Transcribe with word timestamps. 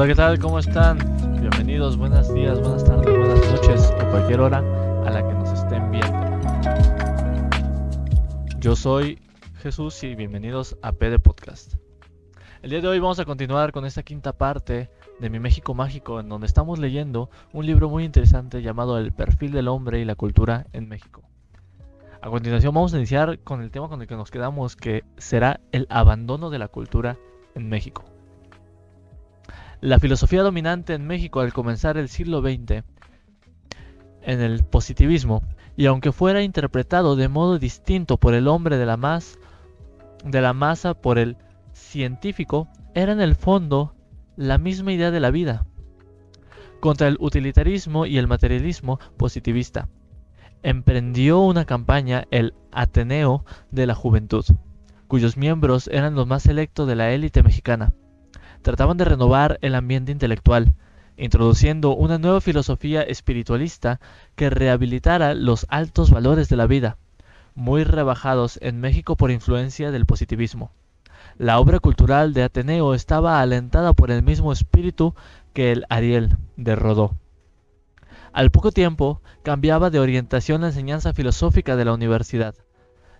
Hola, 0.00 0.08
¿qué 0.08 0.14
tal? 0.14 0.38
¿Cómo 0.38 0.58
están? 0.58 0.96
Bienvenidos, 1.40 1.98
buenos 1.98 2.32
días, 2.32 2.58
buenas 2.58 2.82
tardes, 2.84 3.18
buenas 3.18 3.52
noches 3.52 3.92
o 4.02 4.10
cualquier 4.10 4.40
hora 4.40 4.60
a 5.04 5.10
la 5.10 5.22
que 5.22 5.34
nos 5.34 5.52
estén 5.52 5.90
viendo. 5.90 6.40
Yo 8.60 8.74
soy 8.76 9.20
Jesús 9.58 10.02
y 10.02 10.14
bienvenidos 10.14 10.78
a 10.80 10.92
PD 10.92 11.18
Podcast. 11.18 11.74
El 12.62 12.70
día 12.70 12.80
de 12.80 12.88
hoy 12.88 12.98
vamos 12.98 13.18
a 13.18 13.26
continuar 13.26 13.72
con 13.72 13.84
esta 13.84 14.02
quinta 14.02 14.32
parte 14.32 14.88
de 15.18 15.28
Mi 15.28 15.38
México 15.38 15.74
Mágico 15.74 16.18
en 16.18 16.30
donde 16.30 16.46
estamos 16.46 16.78
leyendo 16.78 17.28
un 17.52 17.66
libro 17.66 17.90
muy 17.90 18.04
interesante 18.04 18.62
llamado 18.62 18.96
El 18.96 19.12
perfil 19.12 19.52
del 19.52 19.68
hombre 19.68 20.00
y 20.00 20.06
la 20.06 20.14
cultura 20.14 20.66
en 20.72 20.88
México. 20.88 21.28
A 22.22 22.30
continuación 22.30 22.72
vamos 22.72 22.94
a 22.94 22.96
iniciar 22.96 23.40
con 23.40 23.60
el 23.60 23.70
tema 23.70 23.90
con 23.90 24.00
el 24.00 24.08
que 24.08 24.16
nos 24.16 24.30
quedamos 24.30 24.76
que 24.76 25.04
será 25.18 25.60
el 25.72 25.86
abandono 25.90 26.48
de 26.48 26.58
la 26.58 26.68
cultura 26.68 27.18
en 27.54 27.68
México. 27.68 28.09
La 29.80 29.98
filosofía 29.98 30.42
dominante 30.42 30.92
en 30.92 31.06
México 31.06 31.40
al 31.40 31.54
comenzar 31.54 31.96
el 31.96 32.10
siglo 32.10 32.42
XX 32.42 32.84
en 34.20 34.40
el 34.42 34.62
positivismo, 34.62 35.42
y 35.74 35.86
aunque 35.86 36.12
fuera 36.12 36.42
interpretado 36.42 37.16
de 37.16 37.28
modo 37.28 37.58
distinto 37.58 38.18
por 38.18 38.34
el 38.34 38.46
hombre 38.46 38.76
de 38.76 38.84
la, 38.84 39.20
de 40.22 40.40
la 40.42 40.52
masa 40.52 40.92
por 40.92 41.18
el 41.18 41.38
científico, 41.72 42.68
era 42.94 43.12
en 43.12 43.22
el 43.22 43.34
fondo 43.34 43.94
la 44.36 44.58
misma 44.58 44.92
idea 44.92 45.10
de 45.10 45.20
la 45.20 45.30
vida, 45.30 45.64
contra 46.80 47.08
el 47.08 47.16
utilitarismo 47.18 48.04
y 48.04 48.18
el 48.18 48.28
materialismo 48.28 49.00
positivista. 49.16 49.88
Emprendió 50.62 51.40
una 51.40 51.64
campaña 51.64 52.26
el 52.30 52.52
Ateneo 52.70 53.46
de 53.70 53.86
la 53.86 53.94
Juventud, 53.94 54.44
cuyos 55.08 55.38
miembros 55.38 55.88
eran 55.88 56.14
los 56.16 56.26
más 56.26 56.42
selectos 56.42 56.86
de 56.86 56.96
la 56.96 57.12
élite 57.12 57.42
mexicana 57.42 57.94
trataban 58.62 58.96
de 58.96 59.04
renovar 59.04 59.58
el 59.62 59.74
ambiente 59.74 60.12
intelectual, 60.12 60.74
introduciendo 61.16 61.94
una 61.94 62.18
nueva 62.18 62.40
filosofía 62.40 63.02
espiritualista 63.02 64.00
que 64.36 64.50
rehabilitara 64.50 65.34
los 65.34 65.66
altos 65.68 66.10
valores 66.10 66.48
de 66.48 66.56
la 66.56 66.66
vida, 66.66 66.96
muy 67.54 67.84
rebajados 67.84 68.58
en 68.62 68.80
México 68.80 69.16
por 69.16 69.30
influencia 69.30 69.90
del 69.90 70.06
positivismo. 70.06 70.72
La 71.36 71.58
obra 71.58 71.78
cultural 71.78 72.32
de 72.32 72.42
Ateneo 72.42 72.94
estaba 72.94 73.40
alentada 73.40 73.92
por 73.92 74.10
el 74.10 74.22
mismo 74.22 74.52
espíritu 74.52 75.14
que 75.52 75.72
el 75.72 75.84
Ariel 75.88 76.36
de 76.56 76.76
Rodó. 76.76 77.16
Al 78.32 78.50
poco 78.50 78.72
tiempo 78.72 79.20
cambiaba 79.42 79.90
de 79.90 79.98
orientación 79.98 80.60
la 80.60 80.68
enseñanza 80.68 81.12
filosófica 81.12 81.76
de 81.76 81.84
la 81.84 81.94
universidad. 81.94 82.54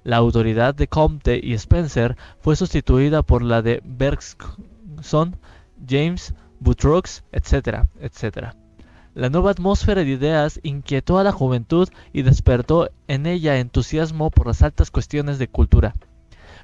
La 0.05 0.17
autoridad 0.17 0.75
de 0.75 0.89
Comte 0.89 1.41
y 1.43 1.53
Spencer 1.55 2.17
fue 2.41 2.57
sustituida 2.57 3.23
por 3.23 3.43
la 3.43 3.61
de 3.61 3.83
Bergson 3.85 4.70
son 5.03 5.37
James, 5.89 6.35
Buttrocks, 6.59 7.25
etcétera, 7.33 7.89
etcétera. 8.01 8.57
La 9.15 9.29
nueva 9.29 9.51
atmósfera 9.51 10.05
de 10.05 10.11
ideas 10.11 10.61
inquietó 10.63 11.19
a 11.19 11.25
la 11.25 11.33
juventud 11.33 11.89
y 12.13 12.23
despertó 12.23 12.91
en 13.09 13.27
ella 13.27 13.59
entusiasmo 13.59 14.31
por 14.31 14.47
las 14.47 14.63
altas 14.63 14.91
cuestiones 14.91 15.39
de 15.39 15.49
cultura. 15.49 15.95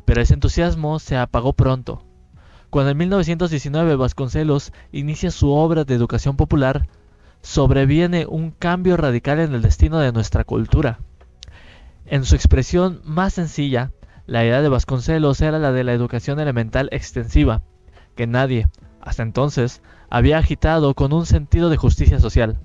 Pero 0.05 0.23
ese 0.23 0.35
entusiasmo 0.35 1.01
se 1.01 1.17
apagó 1.17 1.55
pronto. 1.55 2.05
Cuando 2.71 2.93
en 2.93 2.99
1919 2.99 3.97
Vasconcelos 3.97 4.73
inicia 4.93 5.31
su 5.31 5.51
obra 5.51 5.85
de 5.85 5.95
educación 5.95 6.37
popular, 6.37 6.87
sobreviene 7.43 8.27
un 8.27 8.53
cambio 8.53 8.97
radical 8.97 9.41
en 9.41 9.55
el 9.55 9.63
destino 9.63 9.99
de 9.99 10.13
nuestra 10.13 10.45
cultura. 10.45 11.01
En 12.05 12.25
su 12.25 12.37
expresión 12.37 13.01
más 13.05 13.35
sencilla, 13.35 13.91
la 14.27 14.45
idea 14.45 14.63
de 14.63 14.69
Vasconcelos 14.69 15.41
era 15.41 15.59
la 15.59 15.73
de 15.73 15.85
la 15.85 15.93
educación 15.93 16.39
elemental 16.39 16.89
extensiva, 16.93 17.63
que 18.17 18.27
nadie, 18.27 18.69
hasta 19.01 19.23
entonces, 19.23 19.83
había 20.11 20.39
agitado 20.39 20.95
con 20.95 21.13
un 21.13 21.27
sentido 21.27 21.71
de 21.71 21.77
justicia 21.77 22.19
social. 22.19 22.59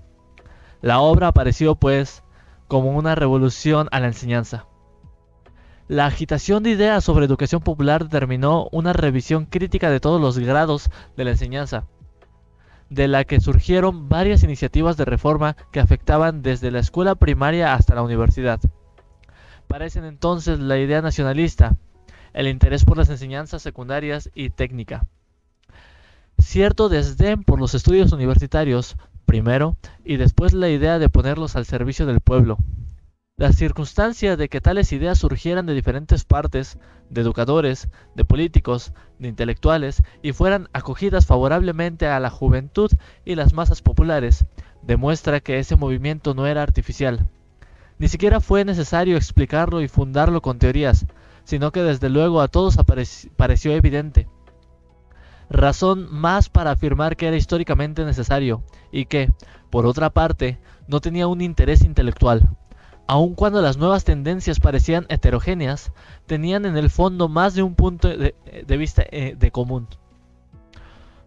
La 0.82 1.00
obra 1.00 1.28
apareció, 1.28 1.76
pues, 1.76 2.24
como 2.68 2.92
una 2.98 3.14
revolución 3.14 3.88
a 3.92 4.00
la 4.00 4.08
enseñanza. 4.08 4.66
La 5.88 6.06
agitación 6.08 6.64
de 6.64 6.72
ideas 6.72 7.04
sobre 7.04 7.26
educación 7.26 7.62
popular 7.62 8.06
determinó 8.06 8.70
una 8.72 8.94
revisión 8.94 9.46
crítica 9.46 9.92
de 9.92 10.00
todos 10.00 10.22
los 10.22 10.40
grados 10.40 10.90
de 11.18 11.26
la 11.26 11.32
enseñanza, 11.32 11.86
de 12.90 13.08
la 13.08 13.26
que 13.26 13.42
surgieron 13.42 14.08
varias 14.08 14.44
iniciativas 14.44 14.98
de 14.98 15.06
reforma 15.06 15.58
que 15.72 15.80
afectaban 15.80 16.42
desde 16.42 16.72
la 16.72 16.80
escuela 16.80 17.16
primaria 17.16 17.74
hasta 17.74 17.94
la 17.94 18.04
universidad. 18.04 18.60
Parecen 19.68 20.06
entonces 20.06 20.60
la 20.60 20.78
idea 20.78 21.02
nacionalista, 21.02 21.76
el 22.34 22.48
interés 22.48 22.86
por 22.86 22.98
las 22.98 23.10
enseñanzas 23.10 23.62
secundarias 23.62 24.30
y 24.34 24.50
técnica 24.50 25.06
cierto 26.42 26.90
desdén 26.90 27.44
por 27.44 27.60
los 27.60 27.74
estudios 27.74 28.12
universitarios, 28.12 28.98
primero, 29.26 29.78
y 30.04 30.18
después 30.18 30.54
la 30.54 30.70
idea 30.70 31.00
de 31.00 31.10
ponerlos 31.10 31.56
al 31.56 31.66
servicio 31.66 32.06
del 32.06 32.20
pueblo. 32.20 32.58
La 33.38 33.54
circunstancia 33.54 34.36
de 34.38 34.50
que 34.50 34.62
tales 34.62 34.92
ideas 34.92 35.18
surgieran 35.20 35.66
de 35.66 35.74
diferentes 35.74 36.26
partes, 36.26 36.78
de 37.10 37.22
educadores, 37.22 37.88
de 38.16 38.26
políticos, 38.26 38.94
de 39.20 39.30
intelectuales, 39.30 40.04
y 40.22 40.34
fueran 40.34 40.68
acogidas 40.74 41.26
favorablemente 41.26 42.08
a 42.08 42.20
la 42.20 42.30
juventud 42.30 42.92
y 43.26 43.36
las 43.36 43.54
masas 43.54 43.82
populares, 43.82 44.46
demuestra 44.82 45.40
que 45.40 45.60
ese 45.60 45.76
movimiento 45.76 46.34
no 46.34 46.46
era 46.48 46.62
artificial. 46.62 47.28
Ni 47.98 48.08
siquiera 48.08 48.42
fue 48.42 48.66
necesario 48.66 49.16
explicarlo 49.16 49.82
y 49.82 49.88
fundarlo 49.88 50.42
con 50.42 50.60
teorías, 50.60 51.06
sino 51.44 51.72
que 51.72 51.82
desde 51.82 52.10
luego 52.10 52.42
a 52.42 52.48
todos 52.48 52.78
pareció 53.38 53.74
evidente 53.74 54.28
razón 55.52 56.08
más 56.12 56.50
para 56.50 56.72
afirmar 56.72 57.18
que 57.18 57.28
era 57.28 57.38
históricamente 57.38 58.06
necesario 58.06 58.64
y 58.92 59.06
que, 59.06 59.32
por 59.70 59.86
otra 59.86 60.10
parte, 60.10 60.60
no 60.88 61.02
tenía 61.02 61.28
un 61.28 61.42
interés 61.42 61.84
intelectual. 61.84 62.50
Aun 63.08 63.36
cuando 63.36 63.62
las 63.62 63.78
nuevas 63.78 64.04
tendencias 64.04 64.60
parecían 64.60 65.06
heterogéneas, 65.10 65.92
tenían 66.26 66.66
en 66.66 66.78
el 66.78 66.90
fondo 66.90 67.28
más 67.28 67.54
de 67.54 67.64
un 67.64 67.76
punto 67.76 68.08
de, 68.08 68.34
vista 68.78 69.04
eh, 69.12 69.36
de 69.38 69.52
común. 69.52 69.88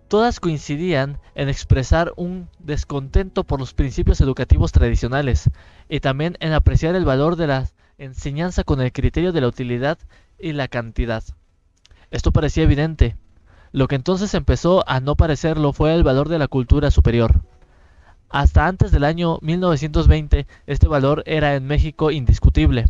Todas 0.08 0.40
coincidían 0.40 1.18
en 1.34 1.48
expresar 1.48 2.12
un 2.16 2.48
descontento 2.58 3.44
por 3.44 3.58
los 3.58 3.74
principios 3.74 4.20
educativos 4.20 4.72
tradicionales 4.72 5.50
y 5.88 6.00
también 6.00 6.36
en 6.40 6.52
apreciar 6.52 6.94
el 6.94 7.04
valor 7.04 7.36
de 7.36 7.48
la 7.48 7.68
enseñanza 7.98 8.64
con 8.64 8.80
el 8.80 8.92
criterio 8.92 9.32
de 9.32 9.40
la 9.40 9.48
utilidad 9.48 9.98
y 10.38 10.52
la 10.52 10.68
cantidad. 10.68 11.24
Esto 12.10 12.32
parecía 12.32 12.62
evidente, 12.62 13.16
lo 13.74 13.88
que 13.88 13.96
entonces 13.96 14.32
empezó 14.34 14.88
a 14.88 15.00
no 15.00 15.16
parecerlo 15.16 15.72
fue 15.72 15.96
el 15.96 16.04
valor 16.04 16.28
de 16.28 16.38
la 16.38 16.46
cultura 16.46 16.92
superior. 16.92 17.40
Hasta 18.30 18.68
antes 18.68 18.92
del 18.92 19.02
año 19.02 19.38
1920 19.42 20.46
este 20.68 20.86
valor 20.86 21.24
era 21.26 21.56
en 21.56 21.66
México 21.66 22.12
indiscutible, 22.12 22.86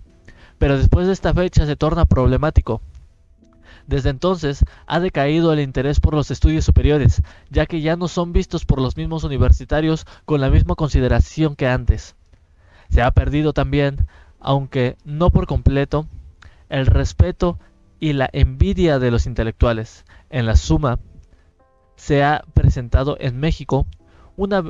pero 0.58 0.76
después 0.76 1.06
de 1.06 1.14
esta 1.14 1.32
fecha 1.32 1.64
se 1.64 1.76
torna 1.76 2.04
problemático. 2.04 2.82
Desde 3.86 4.10
entonces 4.10 4.62
ha 4.86 5.00
decaído 5.00 5.54
el 5.54 5.60
interés 5.60 6.00
por 6.00 6.12
los 6.12 6.30
estudios 6.30 6.66
superiores, 6.66 7.22
ya 7.48 7.64
que 7.64 7.80
ya 7.80 7.96
no 7.96 8.06
son 8.06 8.34
vistos 8.34 8.66
por 8.66 8.78
los 8.78 8.98
mismos 8.98 9.24
universitarios 9.24 10.04
con 10.26 10.42
la 10.42 10.50
misma 10.50 10.74
consideración 10.74 11.56
que 11.56 11.66
antes. 11.66 12.14
Se 12.90 13.00
ha 13.00 13.10
perdido 13.10 13.54
también, 13.54 14.06
aunque 14.38 14.98
no 15.06 15.30
por 15.30 15.46
completo, 15.46 16.04
el 16.68 16.84
respeto 16.84 17.58
y 18.04 18.12
la 18.12 18.28
envidia 18.34 18.98
de 18.98 19.10
los 19.10 19.24
intelectuales. 19.24 20.04
En 20.28 20.44
la 20.44 20.56
suma, 20.56 20.98
se 21.96 22.22
ha 22.22 22.44
presentado 22.52 23.16
en 23.18 23.40
México 23.40 23.86
una, 24.36 24.62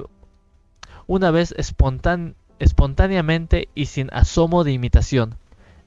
una 1.09 1.33
vez 1.33 1.53
espontáneamente 1.59 3.71
y 3.75 3.87
sin 3.87 4.09
asomo 4.13 4.63
de 4.63 4.71
imitación, 4.71 5.35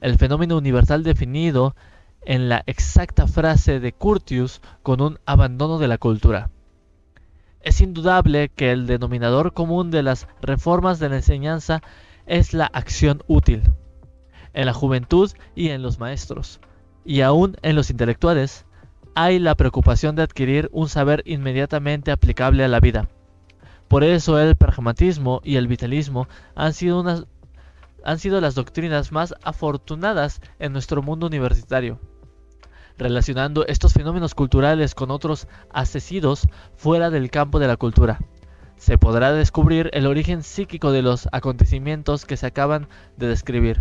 el 0.02 0.18
fenómeno 0.18 0.58
universal 0.58 1.02
definido 1.02 1.74
en 2.20 2.50
la 2.50 2.64
exacta 2.66 3.26
frase 3.26 3.80
de 3.80 3.94
Curtius 3.94 4.60
con 4.82 5.00
un 5.00 5.18
abandono 5.24 5.78
de 5.78 5.88
la 5.88 5.96
cultura. 5.96 6.50
Es 7.62 7.80
indudable 7.80 8.50
que 8.50 8.72
el 8.72 8.86
denominador 8.86 9.54
común 9.54 9.90
de 9.90 10.02
las 10.02 10.28
reformas 10.42 10.98
de 10.98 11.08
la 11.08 11.16
enseñanza 11.16 11.80
es 12.26 12.52
la 12.52 12.66
acción 12.66 13.22
útil, 13.26 13.62
en 14.52 14.66
la 14.66 14.74
juventud 14.74 15.32
y 15.54 15.70
en 15.70 15.80
los 15.80 15.98
maestros 15.98 16.60
y 17.08 17.22
aún 17.22 17.56
en 17.62 17.74
los 17.74 17.88
intelectuales, 17.88 18.66
hay 19.14 19.38
la 19.38 19.54
preocupación 19.54 20.14
de 20.14 20.22
adquirir 20.22 20.68
un 20.72 20.90
saber 20.90 21.22
inmediatamente 21.24 22.10
aplicable 22.10 22.62
a 22.62 22.68
la 22.68 22.80
vida. 22.80 23.08
Por 23.88 24.04
eso 24.04 24.38
el 24.38 24.56
pragmatismo 24.56 25.40
y 25.42 25.56
el 25.56 25.68
vitalismo 25.68 26.28
han 26.54 26.74
sido, 26.74 27.02
las 27.02 28.54
doctrinas 28.54 29.10
más 29.10 29.34
afortunadas 29.42 30.42
en 30.58 30.74
nuestro 30.74 31.02
mundo 31.02 31.28
universitario. 31.28 31.98
Relacionando 32.98 33.66
estos 33.66 33.94
fenómenos 33.94 34.34
culturales 34.34 34.94
con 34.94 35.10
otros 35.10 35.48
asesinos 35.72 36.46
fuera 36.76 37.08
del 37.08 37.30
campo 37.30 37.58
de 37.58 37.68
la 37.68 37.78
cultura, 37.78 38.18
se 38.76 38.98
podrá 38.98 39.32
descubrir 39.32 39.88
el 39.94 40.06
origen 40.06 40.42
psíquico 40.42 40.92
de 40.92 41.00
los 41.00 41.26
acontecimientos 41.32 42.26
que 42.26 42.36
se 42.36 42.48
acaban 42.48 42.86
de 43.16 43.28
describir. 43.28 43.80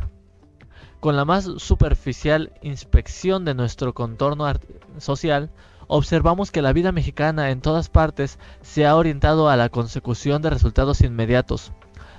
Con 1.00 1.16
la 1.16 1.26
más 1.26 1.46
superficial 1.58 2.52
inspección 2.64 3.46
de 3.46 3.54
nuestro 3.54 3.94
contorno 3.94 4.52
social, 4.98 5.52
observamos 5.86 6.50
que 6.52 6.64
la 6.64 6.74
vida 6.74 6.92
mexicana 6.92 7.52
en 7.52 7.62
todas 7.62 7.90
partes 7.90 8.40
se 8.62 8.88
ha 8.88 8.96
orientado 8.96 9.48
a 9.48 9.56
la 9.56 9.70
consecución 9.70 10.42
de 10.42 10.50
resultados 10.50 11.02
inmediatos. 11.02 11.72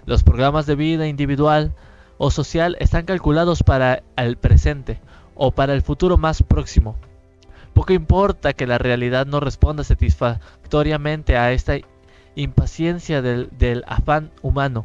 Los 0.07 0.23
programas 0.23 0.67
de 0.67 0.77
vida 0.77 1.09
individual 1.09 1.75
o 2.19 2.31
social 2.31 2.77
están 2.79 3.05
calculados 3.05 3.65
para 3.65 4.05
el 4.17 4.37
presente 4.37 5.01
o 5.35 5.51
para 5.51 5.75
el 5.75 5.83
futuro 5.83 6.17
más 6.17 6.45
próximo. 6.45 6.97
Poco 7.75 7.93
importa 7.93 8.53
que 8.53 8.69
la 8.69 8.79
realidad 8.79 9.27
no 9.27 9.41
responda 9.41 9.83
satisfactoriamente 9.83 11.37
a 11.37 11.51
esta 11.53 11.75
impaciencia 12.37 13.23
del, 13.23 13.51
del 13.59 13.83
afán 13.89 14.31
humano. 14.41 14.85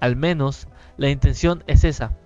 Al 0.00 0.16
menos 0.16 0.66
la 0.96 1.08
intención 1.08 1.62
es 1.68 1.84
esa. 1.84 2.16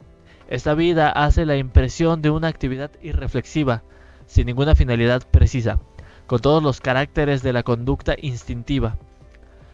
Esta 0.49 0.75
vida 0.75 1.11
hace 1.11 1.45
la 1.45 1.57
impresión 1.57 2.23
de 2.23 2.31
una 2.31 2.49
actividad 2.49 2.91
irreflexiva, 3.03 3.83
sin 4.27 4.47
ninguna 4.47 4.77
finalidad 4.77 5.23
precisa, 5.29 5.81
con 6.27 6.41
todos 6.41 6.63
los 6.63 6.81
caracteres 6.81 7.43
de 7.43 7.53
la 7.53 7.65
conducta 7.65 8.15
instintiva. 8.21 8.97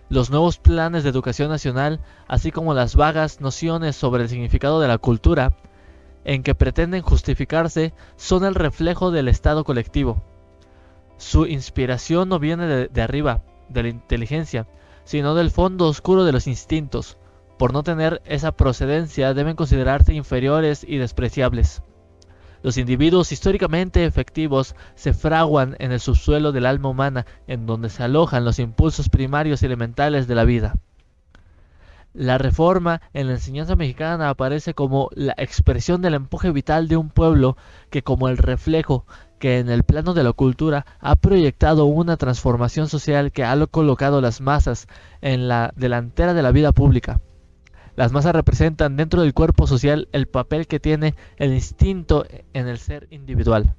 Los 0.08 0.30
nuevos 0.30 0.58
planes 0.58 1.04
de 1.04 1.10
educación 1.10 1.50
nacional, 1.50 2.00
así 2.26 2.50
como 2.50 2.74
las 2.74 2.96
vagas 2.96 3.40
nociones 3.40 3.96
sobre 3.96 4.22
el 4.22 4.28
significado 4.30 4.80
de 4.80 4.88
la 4.88 4.98
cultura, 4.98 5.52
en 6.24 6.42
que 6.42 6.54
pretenden 6.54 7.02
justificarse, 7.02 7.92
son 8.16 8.44
el 8.44 8.54
reflejo 8.54 9.10
del 9.10 9.28
estado 9.28 9.64
colectivo. 9.64 10.22
Su 11.18 11.46
inspiración 11.46 12.28
no 12.28 12.38
viene 12.38 12.66
de, 12.66 12.88
de 12.88 13.02
arriba, 13.02 13.42
de 13.68 13.82
la 13.82 13.88
inteligencia, 13.90 14.66
sino 15.04 15.34
del 15.34 15.50
fondo 15.50 15.86
oscuro 15.86 16.24
de 16.24 16.32
los 16.32 16.46
instintos. 16.46 17.18
Por 17.62 17.72
no 17.72 17.84
tener 17.84 18.20
esa 18.24 18.50
procedencia 18.50 19.34
deben 19.34 19.54
considerarse 19.54 20.12
inferiores 20.12 20.82
y 20.82 20.96
despreciables. 20.96 21.80
Los 22.64 22.76
individuos 22.76 23.30
históricamente 23.30 24.04
efectivos 24.04 24.74
se 24.96 25.14
fraguan 25.14 25.76
en 25.78 25.92
el 25.92 26.00
subsuelo 26.00 26.50
del 26.50 26.66
alma 26.66 26.88
humana, 26.88 27.24
en 27.46 27.66
donde 27.66 27.88
se 27.88 28.02
alojan 28.02 28.44
los 28.44 28.58
impulsos 28.58 29.08
primarios 29.08 29.62
y 29.62 29.66
elementales 29.66 30.26
de 30.26 30.34
la 30.34 30.42
vida. 30.42 30.74
La 32.12 32.36
reforma 32.36 33.00
en 33.12 33.28
la 33.28 33.34
enseñanza 33.34 33.76
mexicana 33.76 34.28
aparece 34.28 34.74
como 34.74 35.08
la 35.12 35.34
expresión 35.36 36.02
del 36.02 36.14
empuje 36.14 36.50
vital 36.50 36.88
de 36.88 36.96
un 36.96 37.10
pueblo 37.10 37.56
que 37.90 38.02
como 38.02 38.28
el 38.28 38.38
reflejo 38.38 39.06
que 39.38 39.60
en 39.60 39.70
el 39.70 39.84
plano 39.84 40.14
de 40.14 40.24
la 40.24 40.32
cultura 40.32 40.84
ha 40.98 41.14
proyectado 41.14 41.84
una 41.84 42.16
transformación 42.16 42.88
social 42.88 43.30
que 43.30 43.44
ha 43.44 43.66
colocado 43.68 44.20
las 44.20 44.40
masas 44.40 44.88
en 45.20 45.46
la 45.46 45.72
delantera 45.76 46.34
de 46.34 46.42
la 46.42 46.50
vida 46.50 46.72
pública. 46.72 47.20
Las 47.94 48.12
masas 48.12 48.34
representan 48.34 48.96
dentro 48.96 49.20
del 49.20 49.34
cuerpo 49.34 49.66
social 49.66 50.08
el 50.12 50.26
papel 50.26 50.66
que 50.66 50.80
tiene 50.80 51.14
el 51.36 51.52
instinto 51.52 52.24
en 52.54 52.68
el 52.68 52.78
ser 52.78 53.06
individual. 53.10 53.74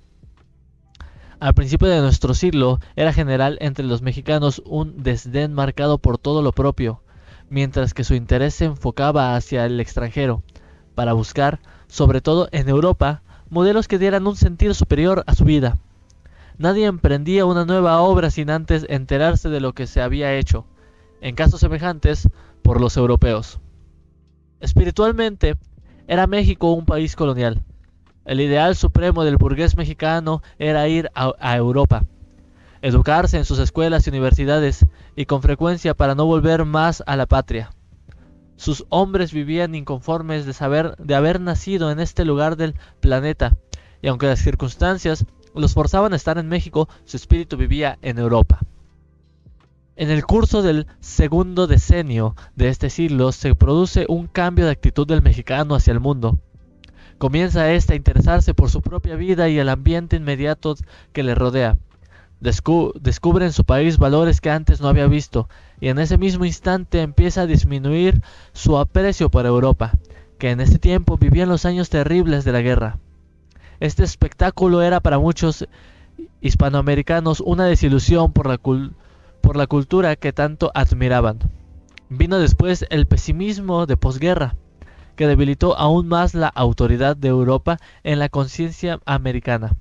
Al 1.39 1.55
principio 1.55 1.87
de 1.87 1.99
nuestro 1.99 2.33
siglo 2.35 2.79
era 2.95 3.11
general 3.11 3.57
entre 3.59 3.85
los 3.85 4.01
mexicanos 4.01 4.61
un 4.65 5.01
desdén 5.03 5.53
marcado 5.53 5.97
por 5.97 6.17
todo 6.17 6.41
lo 6.41 6.51
propio, 6.51 7.01
mientras 7.49 7.93
que 7.93 8.03
su 8.03 8.13
interés 8.13 8.53
se 8.53 8.65
enfocaba 8.65 9.35
hacia 9.35 9.65
el 9.65 9.79
extranjero, 9.79 10.43
para 10.95 11.13
buscar, 11.13 11.59
sobre 11.87 12.21
todo 12.21 12.47
en 12.51 12.69
Europa, 12.69 13.23
modelos 13.49 13.87
que 13.87 13.99
dieran 13.99 14.27
un 14.27 14.35
sentido 14.35 14.73
superior 14.73 15.23
a 15.27 15.35
su 15.35 15.43
vida. 15.43 15.77
Nadie 16.57 16.85
emprendía 16.85 17.45
una 17.45 17.65
nueva 17.65 17.99
obra 17.99 18.29
sin 18.29 18.51
antes 18.51 18.85
enterarse 18.87 19.49
de 19.49 19.59
lo 19.59 19.73
que 19.73 19.87
se 19.87 20.01
había 20.01 20.35
hecho, 20.35 20.65
en 21.19 21.35
casos 21.35 21.59
semejantes, 21.59 22.29
por 22.61 22.79
los 22.79 22.95
europeos. 22.95 23.59
Espiritualmente, 24.63 25.57
era 26.07 26.25
México 26.25 26.71
un 26.71 26.85
país 26.85 27.17
colonial. 27.17 27.61
El 28.23 28.39
ideal 28.39 28.77
supremo 28.77 29.25
del 29.25 29.35
burgués 29.35 29.75
mexicano 29.75 30.41
era 30.57 30.87
ir 30.87 31.11
a, 31.15 31.57
Europa, 31.57 32.05
educarse 32.81 33.37
en 33.37 33.43
sus 33.43 33.59
escuelas 33.59 34.07
y 34.07 34.09
universidades 34.11 34.85
y 35.17 35.25
con 35.25 35.41
frecuencia 35.41 35.95
para 35.95 36.15
no 36.15 36.25
volver 36.25 36.63
más 36.63 37.03
a 37.07 37.17
la 37.17 37.25
patria. 37.25 37.71
Sus 38.55 38.85
hombres 38.87 39.33
vivían 39.33 39.75
inconformes 39.75 40.45
de 40.45 40.53
saber 40.53 40.95
de 40.95 41.15
haber 41.15 41.41
nacido 41.41 41.91
en 41.91 41.99
este 41.99 42.23
lugar 42.23 42.55
del 42.55 42.73
planeta, 43.01 43.57
y 44.01 44.07
aunque 44.07 44.27
las 44.27 44.39
circunstancias 44.39 45.25
los 45.53 45.73
forzaban 45.73 46.13
a 46.13 46.15
estar 46.15 46.37
en 46.37 46.47
México, 46.47 46.87
su 47.03 47.17
espíritu 47.17 47.57
vivía 47.57 47.99
en 48.01 48.17
Europa. 48.17 48.61
En 49.95 50.09
el 50.09 50.25
curso 50.25 50.63
del 50.63 50.87
segundo 51.01 51.67
decenio 51.67 52.35
de 52.55 52.69
este 52.69 52.89
siglo 52.89 53.31
se 53.31 53.53
produce 53.53 54.07
un 54.09 54.25
cambio 54.25 54.65
de 54.65 54.71
actitud 54.71 55.05
del 55.05 55.21
mexicano 55.21 55.75
hacia 55.75 55.93
el 55.93 55.99
mundo. 55.99 56.39
Comienza 57.19 57.71
éste 57.71 57.93
a 57.93 57.95
interesarse 57.95 58.55
por 58.55 58.71
su 58.71 58.81
propia 58.81 59.15
vida 59.15 59.49
y 59.49 59.59
el 59.59 59.69
ambiente 59.69 60.15
inmediato 60.15 60.75
que 61.11 61.21
le 61.21 61.35
rodea. 61.35 61.77
descubre 62.39 63.45
en 63.45 63.53
su 63.53 63.65
país 63.65 63.99
valores 63.99 64.41
que 64.41 64.49
antes 64.49 64.81
no 64.81 64.87
había 64.87 65.05
visto 65.05 65.47
y 65.79 65.89
en 65.89 65.99
ese 65.99 66.17
mismo 66.17 66.43
instante 66.43 67.01
empieza 67.01 67.41
a 67.41 67.45
disminuir 67.45 68.23
su 68.51 68.79
aprecio 68.79 69.29
por 69.29 69.45
Europa, 69.45 69.91
que 70.39 70.49
en 70.49 70.59
ese 70.59 70.79
tiempo 70.79 71.17
vivía 71.17 71.43
en 71.43 71.49
los 71.49 71.65
años 71.65 71.91
terribles 71.91 72.45
de 72.45 72.51
la 72.51 72.61
guerra. 72.61 72.97
Este 73.79 74.03
espectáculo 74.03 74.81
era 74.81 75.01
para 75.01 75.19
muchos 75.19 75.67
hispanoamericanos 76.41 77.41
una 77.41 77.65
desilusión 77.65 78.33
por 78.33 78.47
la 78.47 78.57
cultura 78.57 79.02
por 79.43 79.57
la 79.57 79.67
cultura 79.67 80.15
que 80.15 80.31
tanto 80.31 80.71
admiraban. 80.73 81.37
Vino 82.07 82.39
después 82.39 82.85
el 82.89 83.07
pesimismo 83.07 83.85
de 83.85 83.97
posguerra, 83.97 84.55
que 85.17 85.27
debilitó 85.27 85.77
aún 85.77 86.07
más 86.07 86.33
la 86.33 86.47
autoridad 86.47 87.17
de 87.17 87.27
Europa 87.27 87.77
en 88.03 88.19
la 88.19 88.29
conciencia 88.29 89.01
americana. 89.05 89.75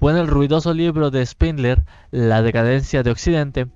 Fue 0.00 0.10
en 0.10 0.18
el 0.18 0.26
ruidoso 0.26 0.74
libro 0.74 1.12
de 1.12 1.24
Spindler, 1.24 1.84
La 2.10 2.42
decadencia 2.42 3.04
de 3.04 3.12
Occidente, 3.12 3.68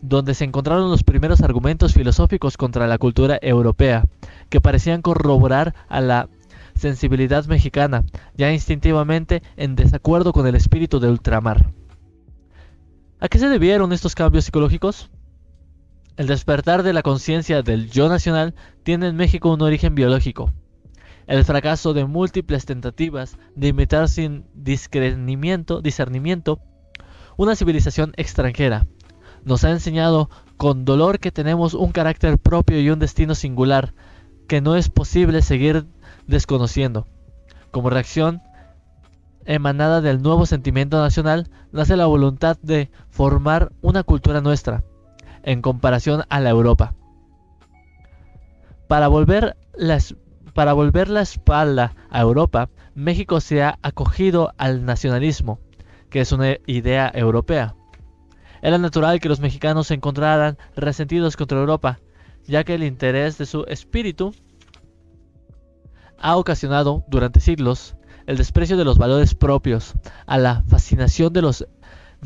donde 0.00 0.32
se 0.32 0.44
encontraron 0.44 0.90
los 0.90 1.04
primeros 1.04 1.42
argumentos 1.42 1.92
filosóficos 1.92 2.56
contra 2.56 2.86
la 2.86 2.96
cultura 2.96 3.38
europea, 3.42 4.06
que 4.48 4.62
parecían 4.62 5.02
corroborar 5.02 5.74
a 5.88 6.00
la 6.00 6.30
sensibilidad 6.74 7.44
mexicana, 7.44 8.04
ya 8.34 8.50
instintivamente 8.50 9.42
en 9.58 9.76
desacuerdo 9.76 10.32
con 10.32 10.46
el 10.46 10.54
espíritu 10.54 11.00
de 11.00 11.10
ultramar. 11.10 11.70
¿A 13.24 13.28
qué 13.28 13.38
se 13.38 13.48
debieron 13.48 13.94
estos 13.94 14.14
cambios 14.14 14.44
psicológicos? 14.44 15.08
El 16.18 16.26
despertar 16.26 16.82
de 16.82 16.92
la 16.92 17.00
conciencia 17.00 17.62
del 17.62 17.90
yo 17.90 18.10
nacional 18.10 18.54
tiene 18.82 19.08
en 19.08 19.16
México 19.16 19.50
un 19.50 19.62
origen 19.62 19.94
biológico. 19.94 20.52
El 21.26 21.42
fracaso 21.46 21.94
de 21.94 22.04
múltiples 22.04 22.66
tentativas 22.66 23.38
de 23.56 23.68
imitar 23.68 24.10
sin 24.10 24.44
discernimiento, 24.52 25.80
discernimiento 25.80 26.60
una 27.38 27.56
civilización 27.56 28.12
extranjera 28.18 28.86
nos 29.42 29.64
ha 29.64 29.70
enseñado 29.70 30.28
con 30.58 30.84
dolor 30.84 31.18
que 31.18 31.32
tenemos 31.32 31.72
un 31.72 31.92
carácter 31.92 32.36
propio 32.36 32.78
y 32.78 32.90
un 32.90 32.98
destino 32.98 33.34
singular 33.34 33.94
que 34.48 34.60
no 34.60 34.76
es 34.76 34.90
posible 34.90 35.40
seguir 35.40 35.86
desconociendo. 36.26 37.06
Como 37.70 37.88
reacción, 37.88 38.42
emanada 39.46 40.00
del 40.00 40.22
nuevo 40.22 40.46
sentimiento 40.46 41.00
nacional, 41.00 41.48
nace 41.72 41.96
la 41.96 42.06
voluntad 42.06 42.56
de 42.62 42.90
formar 43.10 43.72
una 43.82 44.02
cultura 44.02 44.40
nuestra, 44.40 44.84
en 45.42 45.62
comparación 45.62 46.24
a 46.28 46.40
la 46.40 46.50
Europa. 46.50 46.94
Para 48.86 49.08
volver, 49.08 49.56
la 49.74 51.20
espalda 51.22 51.94
a 52.10 52.20
Europa, 52.20 52.68
México 52.94 53.40
se 53.40 53.62
ha 53.62 53.78
acogido 53.82 54.52
al 54.56 54.84
nacionalismo, 54.84 55.58
que 56.10 56.20
es 56.20 56.32
una 56.32 56.56
idea 56.66 57.10
europea. 57.14 57.74
Era 58.62 58.78
natural 58.78 59.20
que 59.20 59.28
los 59.28 59.40
mexicanos 59.40 59.88
se 59.88 59.94
encontraran 59.94 60.56
resentidos 60.76 61.36
contra 61.36 61.58
Europa, 61.58 61.98
ya 62.46 62.64
que 62.64 62.74
el 62.74 62.84
interés 62.84 63.36
de 63.36 63.46
su 63.46 63.64
espíritu 63.64 64.34
ha 66.18 66.36
ocasionado 66.36 67.04
durante 67.08 67.40
siglos 67.40 67.96
el 68.26 68.36
desprecio 68.36 68.76
de 68.76 68.84
los 68.84 68.98
valores 68.98 69.34
propios, 69.34 69.94
a 70.26 70.38
la 70.38 70.62
fascinación 70.68 71.32
de, 71.32 71.42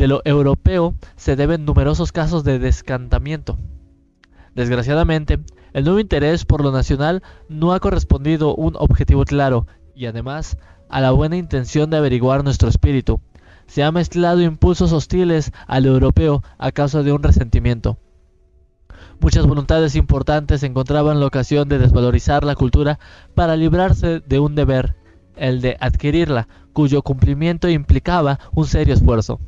lo 0.06 0.22
europeo 0.24 0.94
se 1.16 1.36
deben 1.36 1.64
numerosos 1.64 2.12
casos 2.12 2.44
de 2.44 2.58
descantamiento. 2.58 3.58
Desgraciadamente, 4.54 5.40
el 5.72 5.84
nuevo 5.84 6.00
interés 6.00 6.44
por 6.44 6.62
lo 6.62 6.72
nacional 6.72 7.22
no 7.48 7.72
ha 7.72 7.80
correspondido 7.80 8.54
un 8.54 8.74
objetivo 8.76 9.24
claro 9.24 9.66
y 9.94 10.06
además 10.06 10.56
a 10.88 11.00
la 11.00 11.10
buena 11.10 11.36
intención 11.36 11.90
de 11.90 11.96
averiguar 11.96 12.44
nuestro 12.44 12.68
espíritu. 12.68 13.20
Se 13.66 13.82
ha 13.82 13.92
mezclado 13.92 14.40
impulsos 14.40 14.92
hostiles 14.92 15.52
al 15.66 15.84
europeo 15.84 16.42
a 16.56 16.72
causa 16.72 17.02
de 17.02 17.12
un 17.12 17.22
resentimiento. 17.22 17.98
Muchas 19.20 19.46
voluntades 19.46 19.96
importantes 19.96 20.62
encontraban 20.62 21.20
la 21.20 21.26
ocasión 21.26 21.68
de 21.68 21.78
desvalorizar 21.78 22.44
la 22.44 22.54
cultura 22.54 22.98
para 23.34 23.56
librarse 23.56 24.20
de 24.20 24.38
un 24.38 24.54
deber 24.54 24.94
el 25.38 25.60
de 25.60 25.76
adquirirla, 25.80 26.48
cuyo 26.72 27.02
cumplimiento 27.02 27.68
implicaba 27.68 28.38
un 28.52 28.66
serio 28.66 28.94
esfuerzo. 28.94 29.40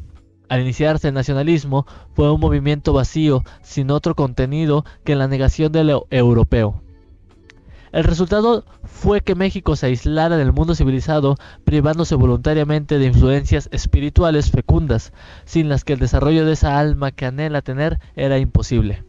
Al 0.48 0.62
iniciarse 0.62 1.08
el 1.08 1.14
nacionalismo 1.14 1.86
fue 2.14 2.30
un 2.32 2.40
movimiento 2.40 2.92
vacío, 2.92 3.44
sin 3.62 3.90
otro 3.90 4.16
contenido 4.16 4.84
que 5.04 5.14
la 5.14 5.28
negación 5.28 5.70
de 5.70 5.84
lo 5.84 6.06
europeo. 6.10 6.82
El 7.92 8.04
resultado 8.04 8.64
fue 8.84 9.20
que 9.20 9.34
México 9.34 9.74
se 9.74 9.86
aislara 9.86 10.36
del 10.36 10.52
mundo 10.52 10.74
civilizado, 10.74 11.36
privándose 11.64 12.14
voluntariamente 12.14 12.98
de 12.98 13.06
influencias 13.06 13.68
espirituales 13.72 14.50
fecundas, 14.50 15.12
sin 15.44 15.68
las 15.68 15.84
que 15.84 15.94
el 15.94 15.98
desarrollo 15.98 16.44
de 16.44 16.52
esa 16.52 16.78
alma 16.78 17.10
que 17.10 17.26
anhela 17.26 17.62
tener 17.62 17.98
era 18.14 18.38
imposible. 18.38 19.04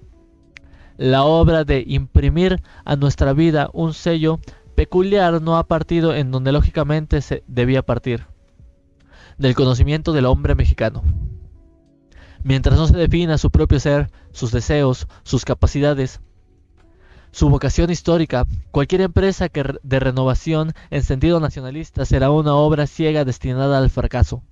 La 0.98 1.24
obra 1.24 1.64
de 1.64 1.84
imprimir 1.86 2.62
a 2.86 2.96
nuestra 2.96 3.34
vida 3.34 3.70
un 3.74 3.94
sello 3.94 4.40
peculiar 4.76 5.42
no 5.42 5.58
ha 5.58 5.68
partido 5.68 6.14
en 6.14 6.32
donde 6.32 6.52
lógicamente 6.52 7.22
se 7.22 7.44
debía 7.48 7.82
partir, 7.82 8.26
del 9.38 9.56
conocimiento 9.56 10.14
del 10.14 10.26
hombre 10.26 10.56
mexicano. 10.56 11.04
Mientras 12.44 12.78
no 12.78 12.88
se 12.88 12.98
defina 12.98 13.38
su 13.38 13.52
propio 13.52 13.80
ser, 13.80 14.10
sus 14.32 14.52
deseos, 14.52 15.08
sus 15.24 15.46
capacidades, 15.46 16.22
su 17.32 17.50
vocación 17.50 17.90
histórica, 17.92 18.46
cualquier 18.72 19.02
empresa 19.02 19.48
de 19.50 20.00
renovación 20.00 20.74
en 20.90 21.04
sentido 21.04 21.40
nacionalista 21.40 22.04
será 22.04 22.30
una 22.30 22.56
obra 22.56 22.88
ciega 22.88 23.24
destinada 23.24 23.78
al 23.78 23.90
fracaso. 23.90 24.44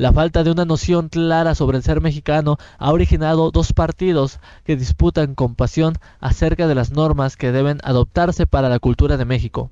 La 0.00 0.14
falta 0.14 0.42
de 0.44 0.50
una 0.50 0.64
noción 0.64 1.10
clara 1.10 1.54
sobre 1.54 1.76
el 1.76 1.82
ser 1.82 2.00
mexicano 2.00 2.56
ha 2.78 2.90
originado 2.90 3.50
dos 3.50 3.74
partidos 3.74 4.40
que 4.64 4.74
disputan 4.74 5.34
con 5.34 5.54
pasión 5.54 5.92
acerca 6.20 6.66
de 6.66 6.74
las 6.74 6.90
normas 6.90 7.36
que 7.36 7.52
deben 7.52 7.80
adoptarse 7.84 8.46
para 8.46 8.70
la 8.70 8.78
cultura 8.78 9.18
de 9.18 9.26
México, 9.26 9.70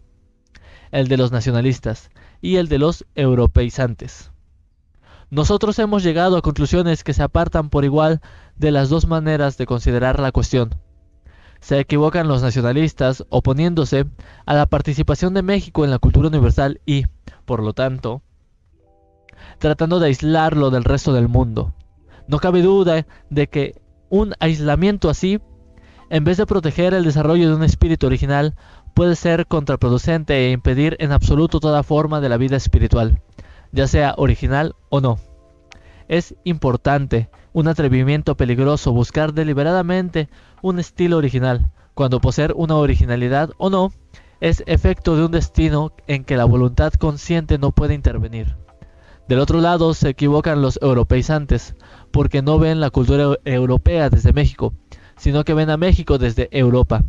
el 0.91 1.09
de 1.09 1.17
los 1.17 1.33
nacionalistas 1.33 2.11
y 2.43 2.57
el 2.57 2.69
de 2.69 2.77
los 2.77 3.07
europeizantes. 3.15 4.31
Nosotros 5.31 5.79
hemos 5.79 6.03
llegado 6.03 6.37
a 6.37 6.43
conclusiones 6.43 7.05
que 7.05 7.15
se 7.15 7.23
apartan 7.23 7.71
por 7.71 7.87
igual 7.87 8.21
de 8.55 8.71
las 8.71 8.91
dos 8.91 9.07
maneras 9.07 9.57
de 9.57 9.65
considerar 9.65 10.21
la 10.21 10.31
cuestión 10.31 10.75
se 11.61 11.81
equivocan 11.81 12.29
los 12.29 12.43
nacionalistas 12.43 13.25
oponiéndose 13.31 14.05
a 14.45 14.55
la 14.55 14.67
participación 14.67 15.33
de 15.33 15.43
México 15.43 15.85
en 15.85 15.91
la 15.91 15.99
cultura 15.99 16.29
universal 16.29 16.81
y, 16.87 17.07
por 17.47 17.65
lo 17.65 17.73
tanto, 17.73 18.23
tratando 19.59 20.01
de 20.01 20.07
aislarlo 20.07 20.71
del 20.71 20.85
resto 20.85 21.13
del 21.13 21.29
mundo. 21.29 21.75
No 22.27 22.39
cabe 22.39 22.63
duda 22.63 23.07
de 23.31 23.47
que 23.49 23.81
un 24.11 24.35
aislamiento 24.41 25.11
así, 25.11 25.41
en 26.11 26.25
vez 26.25 26.37
de 26.37 26.47
proteger 26.47 26.95
el 26.95 27.05
desarrollo 27.05 27.49
de 27.49 27.55
un 27.55 27.63
espíritu 27.63 28.07
original, 28.07 28.55
puede 28.95 29.17
ser 29.17 29.47
contraproducente 29.47 30.35
e 30.35 30.53
impedir 30.53 30.97
en 31.01 31.13
absoluto 31.13 31.61
toda 31.61 31.83
forma 31.83 32.21
de 32.21 32.29
la 32.29 32.37
vida 32.37 32.57
espiritual, 32.57 33.21
ya 33.73 33.87
sea 33.87 34.15
original 34.17 34.75
o 34.89 35.01
no. 35.01 35.19
Es 36.09 36.35
importante, 36.45 37.29
un 37.53 37.69
atrevimiento 37.69 38.37
peligroso, 38.37 38.93
buscar 38.93 39.35
deliberadamente 39.35 40.29
un 40.63 40.79
estilo 40.79 41.19
original, 41.19 41.71
cuando 41.95 42.21
poseer 42.21 42.55
una 42.57 42.77
originalidad 42.77 43.51
o 43.59 43.71
no 43.71 43.93
es 44.41 44.63
efecto 44.67 45.17
de 45.17 45.25
un 45.25 45.33
destino 45.33 45.93
en 46.07 46.25
que 46.25 46.37
la 46.37 46.45
voluntad 46.45 46.93
consciente 46.93 47.59
no 47.59 47.73
puede 47.73 47.95
intervenir. 47.95 48.57
Del 49.29 49.41
otro 49.41 49.61
lado 49.61 49.93
se 49.95 50.09
equivocan 50.09 50.63
los 50.63 50.79
europeizantes, 50.83 51.75
porque 52.11 52.41
no 52.43 52.59
ven 52.59 52.81
la 52.81 52.91
cultura 52.91 53.37
europea 53.45 54.09
desde 54.09 54.33
México, 54.33 54.73
sino 55.17 55.45
que 55.45 55.55
ven 55.55 55.71
a 55.71 55.77
México 55.77 56.17
desde 56.19 56.49
Europa. 56.51 57.05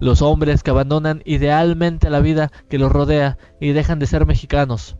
Los 0.00 0.22
hombres 0.22 0.62
que 0.62 0.70
abandonan 0.70 1.22
idealmente 1.24 2.10
la 2.10 2.20
vida 2.20 2.50
que 2.68 2.78
los 2.78 2.90
rodea 2.90 3.36
y 3.60 3.72
dejan 3.72 3.98
de 3.98 4.06
ser 4.06 4.26
mexicanos, 4.26 4.96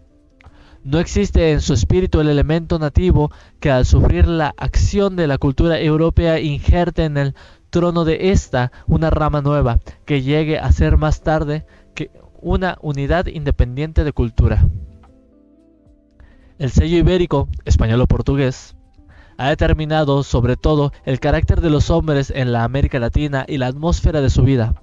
no 0.85 0.99
existe 0.99 1.51
en 1.53 1.63
su 1.63 1.73
espíritu 1.73 2.21
el 2.21 2.29
elemento 2.29 2.79
nativo 2.79 3.33
que 3.59 3.71
al 3.71 3.87
sufrir 3.87 4.29
la 4.29 4.55
acción 4.59 5.17
de 5.17 5.27
la 5.27 5.39
cultura 5.39 5.81
europea 5.81 6.41
injerte 6.41 7.07
en 7.07 7.17
el 7.17 7.35
trono 7.71 8.05
de 8.05 8.33
esta 8.33 8.71
una 8.87 9.09
rama 9.09 9.41
nueva 9.41 9.81
que 10.05 10.21
llegue 10.21 10.59
a 10.59 10.71
ser 10.73 10.99
más 10.99 11.23
tarde 11.23 11.65
que 11.95 12.11
una 12.43 12.77
unidad 12.83 13.29
independiente 13.29 14.05
de 14.05 14.13
cultura. 14.13 14.69
El 16.57 16.71
sello 16.71 16.99
ibérico, 16.99 17.49
español 17.65 18.01
o 18.01 18.07
portugués, 18.07 18.77
ha 19.39 19.49
determinado 19.49 20.23
sobre 20.23 20.57
todo 20.57 20.93
el 21.05 21.19
carácter 21.19 21.61
de 21.61 21.69
los 21.69 21.91
hombres 21.91 22.33
en 22.35 22.53
la 22.53 22.63
América 22.63 23.01
Latina 23.01 23.45
y 23.49 23.59
la 23.59 23.67
atmósfera 23.67 24.21
de 24.21 24.31
su 24.31 24.43
vida. 24.43 24.81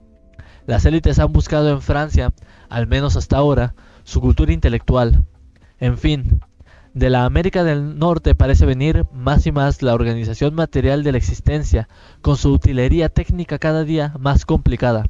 Las 0.67 0.85
élites 0.85 1.17
han 1.19 1.31
buscado 1.31 1.69
en 1.69 1.81
Francia, 1.81 2.33
al 2.69 2.87
menos 2.87 3.15
hasta 3.15 3.37
ahora, 3.37 3.73
su 4.03 4.19
cultura 4.19 4.51
intelectual, 4.51 5.23
en 5.79 5.97
fin, 5.97 6.41
de 6.93 7.09
la 7.09 7.23
América 7.23 7.63
del 7.63 7.97
Norte 7.97 8.35
parece 8.35 8.65
venir 8.65 9.05
más 9.13 9.47
y 9.47 9.53
más 9.53 9.81
la 9.81 9.93
organización 9.93 10.53
material 10.53 11.03
de 11.03 11.13
la 11.13 11.17
existencia, 11.19 11.87
con 12.21 12.35
su 12.35 12.51
utilería 12.51 13.07
técnica 13.07 13.59
cada 13.59 13.85
día 13.85 14.13
más 14.19 14.45
complicada. 14.45 15.05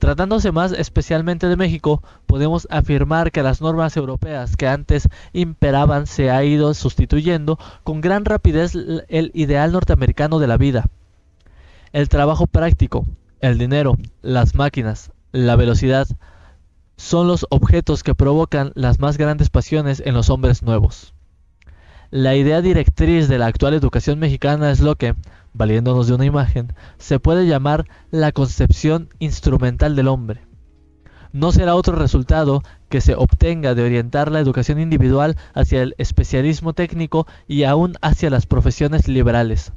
Tratándose 0.00 0.50
más 0.50 0.72
especialmente 0.72 1.46
de 1.46 1.58
México, 1.58 2.02
podemos 2.24 2.66
afirmar 2.70 3.30
que 3.30 3.42
las 3.42 3.60
normas 3.60 3.98
europeas 3.98 4.56
que 4.56 4.66
antes 4.66 5.06
imperaban 5.34 6.06
se 6.06 6.30
ha 6.30 6.42
ido 6.42 6.72
sustituyendo 6.72 7.58
con 7.84 8.00
gran 8.00 8.24
rapidez 8.24 8.74
el 8.74 9.30
ideal 9.34 9.72
norteamericano 9.72 10.38
de 10.38 10.46
la 10.46 10.56
vida. 10.56 10.86
El 11.92 12.08
trabajo 12.08 12.46
práctico, 12.46 13.04
el 13.40 13.58
dinero, 13.58 13.98
las 14.22 14.54
máquinas, 14.54 15.12
la 15.32 15.54
velocidad, 15.56 16.08
son 16.96 17.28
los 17.28 17.46
objetos 17.50 18.02
que 18.02 18.14
provocan 18.14 18.72
las 18.74 19.00
más 19.00 19.18
grandes 19.18 19.50
pasiones 19.50 20.02
en 20.06 20.14
los 20.14 20.30
hombres 20.30 20.62
nuevos. 20.62 21.12
La 22.10 22.34
idea 22.36 22.62
directriz 22.62 23.28
de 23.28 23.36
la 23.36 23.46
actual 23.46 23.74
educación 23.74 24.18
mexicana 24.18 24.70
es 24.70 24.80
lo 24.80 24.96
que, 24.96 25.14
valiéndonos 25.52 26.06
de 26.06 26.14
una 26.14 26.24
imagen, 26.24 26.72
se 26.98 27.18
puede 27.18 27.46
llamar 27.46 27.86
la 28.10 28.32
concepción 28.32 29.08
instrumental 29.18 29.96
del 29.96 30.08
hombre. 30.08 30.42
No 31.32 31.52
será 31.52 31.76
otro 31.76 31.94
resultado 31.94 32.62
que 32.88 33.00
se 33.00 33.14
obtenga 33.14 33.74
de 33.74 33.84
orientar 33.84 34.32
la 34.32 34.40
educación 34.40 34.80
individual 34.80 35.36
hacia 35.54 35.82
el 35.82 35.94
especialismo 35.96 36.72
técnico 36.72 37.26
y 37.46 37.62
aún 37.62 37.94
hacia 38.02 38.30
las 38.30 38.46
profesiones 38.46 39.06
liberales. 39.06 39.72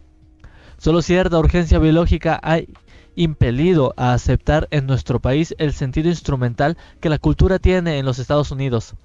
Solo 0.78 1.02
cierta 1.02 1.38
urgencia 1.38 1.78
biológica 1.78 2.40
hay 2.42 2.70
impelido 3.16 3.94
a 3.98 4.14
aceptar 4.14 4.68
en 4.72 4.88
nuestro 4.88 5.20
país 5.20 5.54
el 5.60 5.74
sentido 5.74 6.10
instrumental 6.10 6.78
que 7.00 7.10
la 7.10 7.20
cultura 7.20 7.60
tiene 7.60 8.00
en 8.00 8.06
los 8.06 8.18
Estados 8.18 8.50
Unidos, 8.52 8.96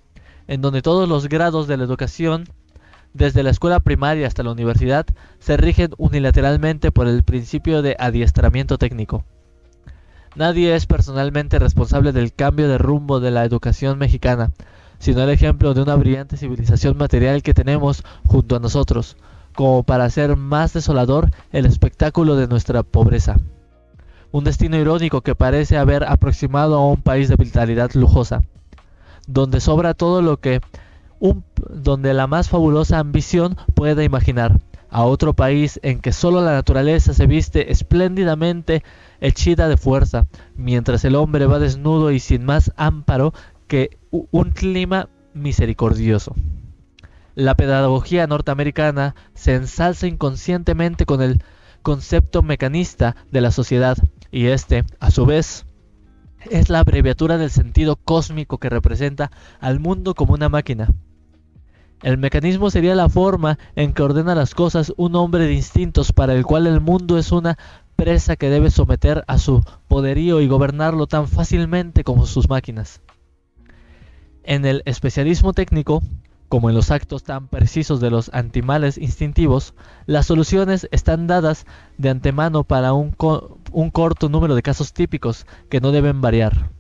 en 0.47 0.63
donde 0.63 0.81
todos 0.81 1.09
los 1.09 1.29
grados 1.29 1.69
de 1.69 1.77
la 1.77 1.85
educación, 1.85 2.45
desde 3.15 3.43
la 3.43 3.51
escuela 3.51 3.81
primaria 3.81 4.27
hasta 4.27 4.43
la 4.43 4.53
universidad, 4.53 5.07
se 5.39 5.57
rigen 5.57 5.91
unilateralmente 5.99 6.93
por 6.93 7.09
el 7.09 7.23
principio 7.23 7.83
de 7.83 7.97
adiestramiento 7.99 8.79
técnico. 8.79 9.25
Nadie 10.37 10.75
es 10.75 10.87
personalmente 10.87 11.59
responsable 11.59 12.13
del 12.13 12.33
cambio 12.33 12.69
de 12.69 12.79
rumbo 12.79 13.21
de 13.21 13.31
la 13.31 13.45
educación 13.45 13.99
mexicana, 13.99 14.53
sino 14.99 15.23
el 15.23 15.31
ejemplo 15.31 15.75
de 15.75 15.83
una 15.83 15.97
brillante 15.97 16.37
civilización 16.37 16.97
material 16.97 17.43
que 17.43 17.55
tenemos 17.55 18.05
junto 18.27 18.57
a 18.57 18.61
nosotros, 18.61 19.17
como 19.55 19.83
para 19.83 20.05
hacer 20.05 20.37
más 20.37 20.73
desolador 20.73 21.31
el 21.53 21.67
espectáculo 21.67 22.37
de 22.37 22.47
nuestra 22.47 22.83
pobreza 22.83 23.37
un 24.31 24.45
destino 24.45 24.77
irónico 24.77 25.23
que 25.23 25.35
parece 25.35 25.77
haber 25.77 26.05
aproximado 26.05 26.77
a 26.77 26.87
un 26.87 27.03
país 27.03 27.29
de 27.29 27.37
vitalidad 27.37 27.93
lujosa, 27.95 28.43
donde 29.27 29.61
sobra 29.61 29.95
todo 29.95 30.23
lo 30.23 30.39
que 30.39 30.61
donde 31.21 32.15
la 32.15 32.27
más 32.27 32.49
fabulosa 32.49 32.99
ambición 32.99 33.57
pueda 33.75 34.05
imaginar, 34.05 34.61
a 34.91 35.05
otro 35.05 35.35
país 35.35 35.79
en 35.83 36.01
que 36.01 36.13
solo 36.13 36.41
la 36.41 36.53
naturaleza 36.53 37.13
se 37.13 37.27
viste 37.27 37.73
espléndidamente 37.73 38.83
hechida 39.21 39.69
de 39.69 39.77
fuerza, 39.77 40.27
mientras 40.57 41.05
el 41.05 41.15
hombre 41.15 41.47
va 41.47 41.59
desnudo 41.59 42.11
y 42.11 42.21
sin 42.21 42.45
más 42.45 42.73
amparo 42.77 43.33
que 43.67 43.99
un 44.11 44.51
clima 44.51 45.09
misericordioso. 45.35 46.35
La 47.35 47.55
pedagogía 47.55 48.27
norteamericana 48.27 49.15
se 49.35 49.55
ensalza 49.55 50.07
inconscientemente 50.07 51.07
con 51.07 51.23
el 51.23 51.43
concepto 51.83 52.43
mecanista 52.43 53.15
de 53.31 53.41
la 53.41 53.51
sociedad, 53.51 53.97
y 54.31 54.47
este, 54.47 54.85
a 55.01 55.11
su 55.11 55.27
vez, 55.27 55.67
es 56.51 56.69
la 56.69 56.81
abreviatura 56.81 57.39
del 57.39 57.51
sentido 57.51 57.97
cósmico 57.97 58.59
que 58.59 58.71
representa 58.71 59.31
al 59.61 59.81
mundo 59.81 60.15
como 60.15 60.35
una 60.35 60.49
máquina. 60.49 60.89
El 62.03 62.17
mecanismo 62.17 62.71
sería 62.71 62.95
la 62.95 63.09
forma 63.09 63.59
en 63.75 63.93
que 63.93 64.03
ordena 64.03 64.35
las 64.35 64.55
cosas 64.55 64.93
un 64.97 65.17
hombre 65.17 65.47
de 65.47 65.55
instintos 65.55 66.13
para 66.13 66.35
el 66.35 66.45
cual 66.45 66.67
el 66.67 66.81
mundo 66.81 67.19
es 67.19 67.33
una 67.33 67.59
presa 67.97 68.37
que 68.37 68.51
debe 68.51 68.71
someter 68.71 69.25
a 69.27 69.39
su 69.39 69.65
poderío 69.89 70.41
y 70.41 70.47
gobernarlo 70.47 71.09
tan 71.09 71.27
fácilmente 71.27 72.05
como 72.05 72.27
sus 72.27 72.49
máquinas. 72.49 73.01
En 74.45 74.65
el 74.65 74.83
especialismo 74.85 75.53
técnico, 75.53 76.01
como 76.49 76.71
en 76.71 76.77
los 76.77 76.93
actos 76.93 77.25
tan 77.25 77.49
precisos 77.49 78.01
de 78.01 78.11
los 78.11 78.31
antimales 78.33 78.97
instintivos, 78.97 79.75
las 80.07 80.27
soluciones 80.27 80.89
están 80.93 81.27
dadas 81.27 81.67
de 81.99 82.11
antemano 82.11 82.63
para 82.63 82.93
un, 82.93 83.17
un, 83.73 83.91
corto 83.91 84.29
número 84.29 84.55
de 84.55 84.63
casos 84.63 84.93
típicos 84.93 85.47
que 85.69 85.81
no 85.81 85.91
deben 85.91 86.21
variar. 86.21 86.71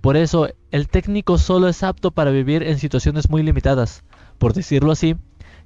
Por 0.00 0.16
eso, 0.16 0.48
el 0.70 0.88
técnico 0.88 1.36
solo 1.36 1.68
es 1.68 1.82
apto 1.82 2.10
para 2.10 2.30
vivir 2.30 2.62
en 2.62 2.78
situaciones 2.78 3.28
muy 3.28 3.42
limitadas. 3.42 4.02
Por 4.38 4.52
decirlo 4.52 4.92
así, 4.92 5.16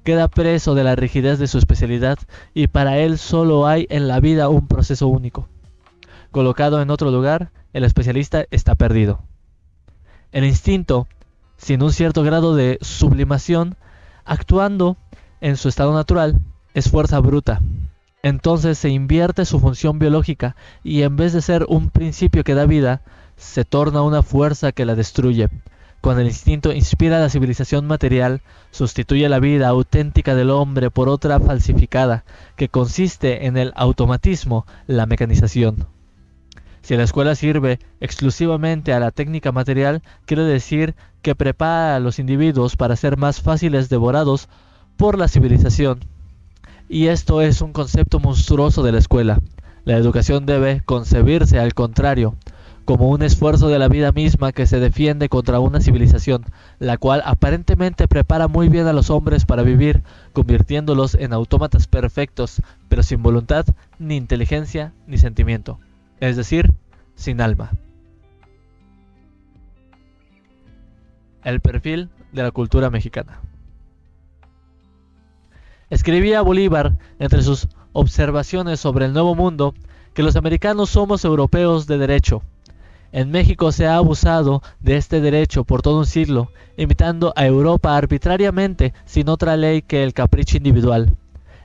queda 0.03 0.27
preso 0.27 0.75
de 0.75 0.83
la 0.83 0.95
rigidez 0.95 1.39
de 1.39 1.47
su 1.47 1.57
especialidad 1.57 2.17
y 2.53 2.67
para 2.67 2.97
él 2.97 3.17
solo 3.17 3.67
hay 3.67 3.87
en 3.89 4.07
la 4.07 4.19
vida 4.19 4.49
un 4.49 4.67
proceso 4.67 5.07
único. 5.07 5.47
colocado 6.31 6.81
en 6.81 6.89
otro 6.89 7.11
lugar, 7.11 7.51
el 7.73 7.83
especialista 7.83 8.45
está 8.51 8.75
perdido. 8.75 9.21
El 10.31 10.45
instinto, 10.45 11.07
sin 11.57 11.83
un 11.83 11.91
cierto 11.91 12.23
grado 12.23 12.55
de 12.55 12.77
sublimación, 12.81 13.75
actuando 14.23 14.95
en 15.41 15.57
su 15.57 15.67
estado 15.67 15.93
natural, 15.93 16.39
es 16.73 16.89
fuerza 16.89 17.19
bruta. 17.19 17.59
Entonces 18.23 18.77
se 18.77 18.89
invierte 18.89 19.45
su 19.45 19.59
función 19.59 19.99
biológica 19.99 20.55
y 20.83 21.01
en 21.01 21.17
vez 21.17 21.33
de 21.33 21.41
ser 21.41 21.65
un 21.67 21.89
principio 21.89 22.45
que 22.45 22.53
da 22.53 22.65
vida, 22.65 23.01
se 23.35 23.65
torna 23.65 24.03
una 24.03 24.21
fuerza 24.21 24.71
que 24.71 24.85
la 24.85 24.95
destruye. 24.95 25.49
Cuando 26.01 26.21
el 26.21 26.27
instinto 26.27 26.73
inspira 26.73 27.19
la 27.19 27.29
civilización 27.29 27.85
material, 27.85 28.41
sustituye 28.71 29.29
la 29.29 29.39
vida 29.39 29.67
auténtica 29.67 30.33
del 30.33 30.49
hombre 30.49 30.89
por 30.89 31.09
otra 31.09 31.39
falsificada, 31.39 32.25
que 32.55 32.69
consiste 32.69 33.45
en 33.45 33.55
el 33.55 33.71
automatismo, 33.75 34.65
la 34.87 35.05
mecanización. 35.05 35.85
Si 36.81 36.97
la 36.97 37.03
escuela 37.03 37.35
sirve 37.35 37.79
exclusivamente 37.99 38.93
a 38.93 38.99
la 38.99 39.11
técnica 39.11 39.51
material, 39.51 40.01
quiere 40.25 40.43
decir 40.43 40.95
que 41.21 41.35
prepara 41.35 41.95
a 41.95 41.99
los 41.99 42.17
individuos 42.17 42.75
para 42.75 42.95
ser 42.95 43.17
más 43.17 43.41
fáciles 43.41 43.87
devorados 43.87 44.49
por 44.97 45.19
la 45.19 45.27
civilización. 45.27 45.99
Y 46.89 47.07
esto 47.07 47.41
es 47.41 47.61
un 47.61 47.73
concepto 47.73 48.19
monstruoso 48.19 48.81
de 48.81 48.91
la 48.91 48.97
escuela. 48.97 49.39
La 49.85 49.97
educación 49.97 50.47
debe 50.47 50.81
concebirse 50.83 51.59
al 51.59 51.75
contrario, 51.75 52.35
como 52.91 53.07
un 53.07 53.21
esfuerzo 53.21 53.69
de 53.69 53.79
la 53.79 53.87
vida 53.87 54.11
misma 54.11 54.51
que 54.51 54.67
se 54.67 54.81
defiende 54.81 55.29
contra 55.29 55.61
una 55.61 55.79
civilización, 55.79 56.43
la 56.77 56.97
cual 56.97 57.23
aparentemente 57.23 58.05
prepara 58.09 58.49
muy 58.49 58.67
bien 58.67 58.85
a 58.85 58.91
los 58.91 59.09
hombres 59.09 59.45
para 59.45 59.63
vivir, 59.63 60.03
convirtiéndolos 60.33 61.15
en 61.15 61.31
autómatas 61.31 61.87
perfectos, 61.87 62.61
pero 62.89 63.01
sin 63.01 63.23
voluntad, 63.23 63.65
ni 63.97 64.17
inteligencia, 64.17 64.91
ni 65.07 65.17
sentimiento, 65.17 65.79
es 66.19 66.35
decir, 66.35 66.73
sin 67.15 67.39
alma. 67.39 67.71
El 71.45 71.61
perfil 71.61 72.09
de 72.33 72.43
la 72.43 72.51
cultura 72.51 72.89
mexicana. 72.89 73.39
Escribía 75.89 76.41
Bolívar 76.41 76.97
entre 77.19 77.41
sus 77.41 77.69
observaciones 77.93 78.81
sobre 78.81 79.05
el 79.05 79.13
Nuevo 79.13 79.33
Mundo 79.33 79.73
que 80.13 80.23
los 80.23 80.35
americanos 80.35 80.89
somos 80.89 81.23
europeos 81.23 81.87
de 81.87 81.97
derecho, 81.97 82.43
en 83.11 83.31
México 83.31 83.71
se 83.71 83.87
ha 83.87 83.95
abusado 83.95 84.61
de 84.79 84.97
este 84.97 85.21
derecho 85.21 85.63
por 85.63 85.81
todo 85.81 85.99
un 85.99 86.05
siglo, 86.05 86.51
imitando 86.77 87.33
a 87.35 87.45
Europa 87.45 87.95
arbitrariamente 87.95 88.93
sin 89.05 89.29
otra 89.29 89.57
ley 89.57 89.81
que 89.81 90.03
el 90.03 90.13
capricho 90.13 90.57
individual. 90.57 91.15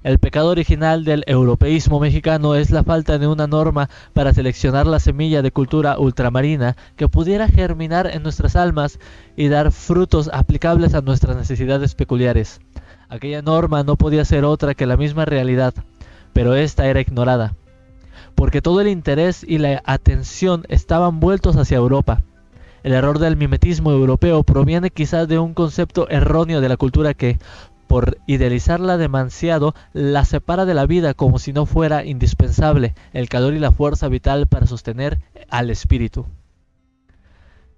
El 0.02 0.18
pecado 0.18 0.50
original 0.50 1.04
del 1.04 1.24
europeísmo 1.26 1.98
mexicano 1.98 2.54
es 2.54 2.70
la 2.70 2.84
falta 2.84 3.18
de 3.18 3.26
una 3.26 3.48
norma 3.48 3.90
para 4.12 4.32
seleccionar 4.32 4.86
la 4.86 5.00
semilla 5.00 5.42
de 5.42 5.50
cultura 5.50 5.98
ultramarina 5.98 6.76
que 6.94 7.08
pudiera 7.08 7.48
germinar 7.48 8.06
en 8.06 8.22
nuestras 8.22 8.54
almas 8.54 9.00
y 9.36 9.48
dar 9.48 9.72
frutos 9.72 10.30
aplicables 10.32 10.94
a 10.94 11.00
nuestras 11.00 11.36
necesidades 11.36 11.96
peculiares. 11.96 12.60
Aquella 13.08 13.42
norma 13.42 13.82
no 13.82 13.96
podía 13.96 14.24
ser 14.24 14.44
otra 14.44 14.74
que 14.74 14.86
la 14.86 14.96
misma 14.96 15.24
realidad, 15.24 15.74
pero 16.32 16.54
esta 16.54 16.86
era 16.86 17.00
ignorada 17.00 17.54
porque 18.36 18.62
todo 18.62 18.80
el 18.80 18.88
interés 18.88 19.44
y 19.46 19.58
la 19.58 19.82
atención 19.84 20.64
estaban 20.68 21.18
vueltos 21.18 21.56
hacia 21.56 21.78
Europa. 21.78 22.22
El 22.84 22.92
error 22.92 23.18
del 23.18 23.36
mimetismo 23.36 23.90
europeo 23.90 24.44
proviene 24.44 24.90
quizás 24.90 25.26
de 25.26 25.40
un 25.40 25.54
concepto 25.54 26.08
erróneo 26.08 26.60
de 26.60 26.68
la 26.68 26.76
cultura 26.76 27.14
que, 27.14 27.38
por 27.88 28.18
idealizarla 28.26 28.98
demasiado, 28.98 29.74
la 29.92 30.24
separa 30.24 30.66
de 30.66 30.74
la 30.74 30.86
vida 30.86 31.14
como 31.14 31.38
si 31.38 31.52
no 31.52 31.66
fuera 31.66 32.04
indispensable 32.04 32.94
el 33.12 33.28
calor 33.28 33.54
y 33.54 33.58
la 33.58 33.72
fuerza 33.72 34.06
vital 34.08 34.46
para 34.46 34.66
sostener 34.66 35.18
al 35.48 35.70
espíritu. 35.70 36.26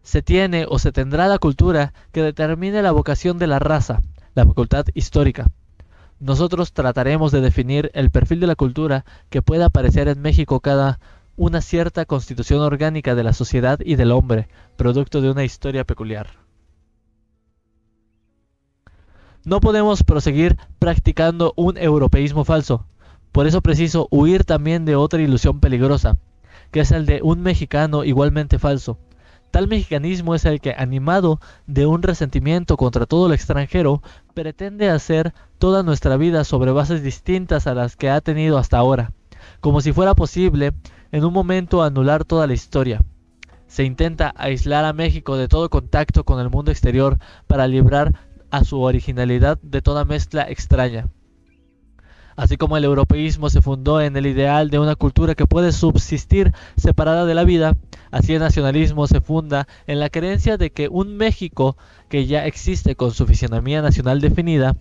Se 0.02 0.22
tiene 0.22 0.66
o 0.68 0.78
se 0.78 0.90
tendrá 0.90 1.28
la 1.28 1.38
cultura 1.38 1.92
que 2.12 2.22
determine 2.22 2.82
la 2.82 2.92
vocación 2.92 3.38
de 3.38 3.46
la 3.46 3.60
raza, 3.60 4.02
la 4.34 4.44
facultad 4.44 4.86
histórica, 4.94 5.46
nosotros 6.20 6.72
trataremos 6.72 7.32
de 7.32 7.40
definir 7.40 7.90
el 7.94 8.10
perfil 8.10 8.40
de 8.40 8.46
la 8.46 8.56
cultura 8.56 9.04
que 9.30 9.42
pueda 9.42 9.66
aparecer 9.66 10.08
en 10.08 10.20
México 10.20 10.60
cada 10.60 10.98
una 11.36 11.60
cierta 11.60 12.04
constitución 12.04 12.60
orgánica 12.60 13.14
de 13.14 13.22
la 13.22 13.32
sociedad 13.32 13.78
y 13.84 13.94
del 13.94 14.10
hombre, 14.10 14.48
producto 14.76 15.20
de 15.20 15.30
una 15.30 15.44
historia 15.44 15.84
peculiar. 15.84 16.30
No 19.44 19.60
podemos 19.60 20.02
proseguir 20.02 20.56
practicando 20.80 21.54
un 21.56 21.78
europeísmo 21.78 22.44
falso, 22.44 22.84
por 23.30 23.46
eso 23.46 23.62
preciso 23.62 24.08
huir 24.10 24.44
también 24.44 24.84
de 24.84 24.96
otra 24.96 25.22
ilusión 25.22 25.60
peligrosa, 25.60 26.16
que 26.72 26.80
es 26.80 26.90
el 26.90 27.06
de 27.06 27.20
un 27.22 27.40
mexicano 27.40 28.02
igualmente 28.02 28.58
falso. 28.58 28.98
Tal 29.50 29.66
mexicanismo 29.66 30.34
es 30.34 30.44
el 30.44 30.60
que, 30.60 30.74
animado 30.76 31.40
de 31.66 31.86
un 31.86 32.02
resentimiento 32.02 32.76
contra 32.76 33.06
todo 33.06 33.28
lo 33.28 33.34
extranjero, 33.34 34.02
pretende 34.34 34.90
hacer 34.90 35.32
toda 35.58 35.82
nuestra 35.82 36.16
vida 36.16 36.44
sobre 36.44 36.70
bases 36.70 37.02
distintas 37.02 37.66
a 37.66 37.74
las 37.74 37.96
que 37.96 38.10
ha 38.10 38.20
tenido 38.20 38.58
hasta 38.58 38.76
ahora, 38.76 39.12
como 39.60 39.80
si 39.80 39.92
fuera 39.92 40.14
posible 40.14 40.74
en 41.12 41.24
un 41.24 41.32
momento 41.32 41.82
anular 41.82 42.24
toda 42.24 42.46
la 42.46 42.52
historia. 42.52 43.00
Se 43.66 43.84
intenta 43.84 44.34
aislar 44.36 44.84
a 44.84 44.92
México 44.92 45.36
de 45.36 45.48
todo 45.48 45.70
contacto 45.70 46.24
con 46.24 46.40
el 46.40 46.50
mundo 46.50 46.70
exterior 46.70 47.18
para 47.46 47.66
librar 47.66 48.14
a 48.50 48.64
su 48.64 48.80
originalidad 48.80 49.58
de 49.62 49.82
toda 49.82 50.04
mezcla 50.04 50.48
extraña. 50.48 51.08
Así 52.38 52.56
como 52.56 52.76
el 52.76 52.84
europeísmo 52.84 53.50
se 53.50 53.62
fundó 53.62 54.00
en 54.00 54.16
el 54.16 54.24
ideal 54.24 54.70
de 54.70 54.78
una 54.78 54.94
cultura 54.94 55.34
que 55.34 55.48
puede 55.48 55.72
subsistir 55.72 56.52
separada 56.76 57.24
de 57.24 57.34
la 57.34 57.42
vida, 57.42 57.74
así 58.12 58.32
el 58.32 58.38
nacionalismo 58.38 59.08
se 59.08 59.20
funda 59.20 59.66
en 59.88 59.98
la 59.98 60.08
creencia 60.08 60.56
de 60.56 60.70
que 60.70 60.86
un 60.88 61.16
México 61.16 61.76
que 62.08 62.26
ya 62.26 62.46
existe 62.46 62.94
con 62.94 63.10
su 63.10 63.26
fisionomía 63.26 63.82
nacional 63.82 64.20
definida 64.20 64.76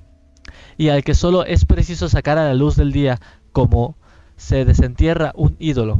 y 0.77 0.89
al 0.89 1.03
que 1.03 1.15
solo 1.15 1.45
es 1.45 1.65
preciso 1.65 2.09
sacar 2.09 2.37
a 2.37 2.45
la 2.45 2.53
luz 2.53 2.75
del 2.75 2.91
día 2.91 3.19
como 3.53 3.97
se 4.35 4.63
desentierra 4.63 5.31
un 5.33 5.55
ídolo. 5.57 5.97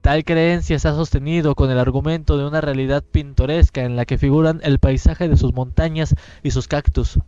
Tal 0.00 0.24
creencia 0.24 0.80
se 0.80 0.88
ha 0.88 0.94
sostenido 0.94 1.54
con 1.54 1.70
el 1.70 1.78
argumento 1.78 2.36
de 2.36 2.44
una 2.44 2.60
realidad 2.60 3.04
pintoresca 3.04 3.84
en 3.84 3.94
la 3.94 4.04
que 4.04 4.18
figuran 4.18 4.60
el 4.64 4.80
paisaje 4.80 5.28
de 5.28 5.36
sus 5.36 5.54
montañas 5.54 6.16
y 6.42 6.50
sus 6.50 6.66
cactus, 6.66 7.20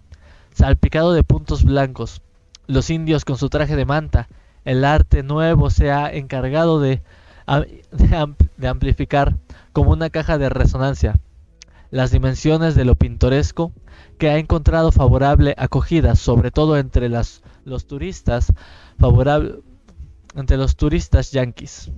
salpicado 0.54 1.12
de 1.12 1.22
puntos 1.22 1.62
blancos, 1.62 2.20
los 2.70 2.88
indios 2.90 3.24
con 3.24 3.36
su 3.36 3.48
traje 3.48 3.76
de 3.76 3.84
manta, 3.84 4.28
el 4.64 4.84
arte 4.84 5.22
nuevo 5.22 5.70
se 5.70 5.90
ha 5.90 6.12
encargado 6.12 6.80
de, 6.80 7.02
amplificar 8.62 9.36
como 9.72 9.90
una 9.90 10.10
caja 10.10 10.38
de 10.38 10.48
resonancia 10.48 11.16
las 11.90 12.12
dimensiones 12.12 12.76
de 12.76 12.84
lo 12.84 12.94
pintoresco 12.94 13.72
que 14.18 14.30
ha 14.30 14.38
encontrado 14.38 14.92
favorable 14.92 15.54
acogida, 15.58 16.14
sobre 16.14 16.52
todo 16.52 16.78
entre 16.78 17.08
los 17.08 17.42
turistas 17.88 18.52
favorable, 18.98 19.56
entre 20.36 20.56
los 20.56 20.76
turistas 20.76 21.32
yanquis. 21.32 21.90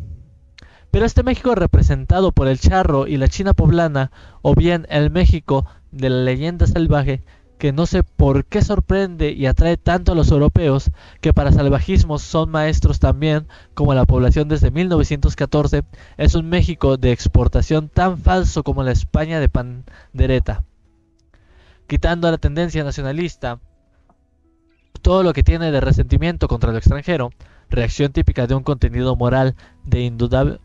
Pero 0.91 1.05
este 1.05 1.23
México 1.23 1.55
representado 1.55 2.33
por 2.33 2.49
el 2.49 2.59
charro 2.59 3.07
y 3.07 3.19
la 3.19 3.29
China 3.29 3.53
poblana, 3.53 4.11
o 4.41 4.55
bien 4.55 4.87
el 4.89 5.11
México 5.11 5.67
de 5.91 6.09
la 6.09 6.23
leyenda 6.23 6.67
salvaje, 6.67 7.23
que 7.63 7.73
no 7.73 7.87
sé 7.87 8.03
por 8.03 8.45
qué 8.45 8.61
sorprende 8.61 9.31
y 9.31 9.47
atrae 9.47 9.77
tanto 9.77 10.11
a 10.11 10.15
los 10.17 10.33
europeos, 10.33 10.91
que 11.21 11.33
para 11.33 11.53
salvajismos 11.53 12.21
son 12.21 12.51
maestros 12.51 12.99
también, 12.99 13.47
como 13.75 13.95
la 13.95 14.05
población 14.05 14.49
desde 14.49 14.73
1914, 14.73 15.85
es 16.17 16.35
un 16.35 16.49
México 16.49 16.97
de 16.97 17.13
exportación 17.13 17.89
tan 17.89 18.19
falso 18.19 18.65
como 18.65 18.83
la 18.83 18.91
España 18.91 19.39
de 19.39 19.49
pandereta. 19.49 20.65
Quitando 21.87 22.27
a 22.27 22.33
la 22.33 22.39
tendencia 22.39 22.83
nacionalista, 22.83 23.61
todo 25.01 25.23
lo 25.23 25.33
que 25.33 25.45
tiene 25.45 25.71
de 25.71 25.81
resentimiento 25.81 26.49
contra 26.49 26.73
lo 26.73 26.79
extranjero, 26.79 27.31
reacción 27.71 28.11
típica 28.11 28.49
de 28.49 28.57
un 28.57 28.65
contenido 28.65 29.15
moral 29.15 29.55
de 29.85 30.01
indudable 30.01 30.59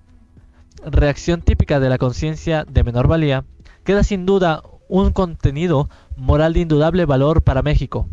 reacción 0.83 1.43
típica 1.43 1.79
de 1.79 1.89
la 1.89 1.99
conciencia 1.99 2.65
de 2.65 2.83
menor 2.83 3.07
valía, 3.07 3.45
queda 3.83 4.03
sin 4.03 4.25
duda 4.25 4.63
un 4.87 5.11
contenido 5.11 5.89
moral 6.15 6.53
de 6.53 6.61
indudable 6.61 7.05
valor 7.05 7.43
para 7.43 7.61
México. 7.61 8.07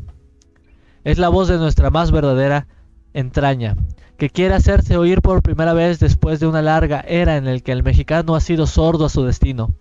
Es 1.05 1.19
la 1.19 1.29
voz 1.29 1.49
de 1.49 1.59
nuestra 1.59 1.91
más 1.91 2.11
verdadera 2.11 2.67
entraña, 3.13 3.77
que 4.17 4.31
quiere 4.31 4.55
hacerse 4.55 4.97
oír 4.97 5.23
por 5.23 5.43
primera 5.43 5.73
vez 5.73 5.99
después 5.99 6.41
de 6.41 6.47
una 6.47 6.63
larga 6.63 7.01
era 7.07 7.37
en 7.37 7.45
la 7.45 7.59
que 7.61 7.73
el 7.73 7.83
mexicano 7.83 8.35
ha 8.35 8.41
sido 8.41 8.67
sordo 8.67 9.05
a 9.05 9.11
su 9.11 9.25
destino. 9.25 9.75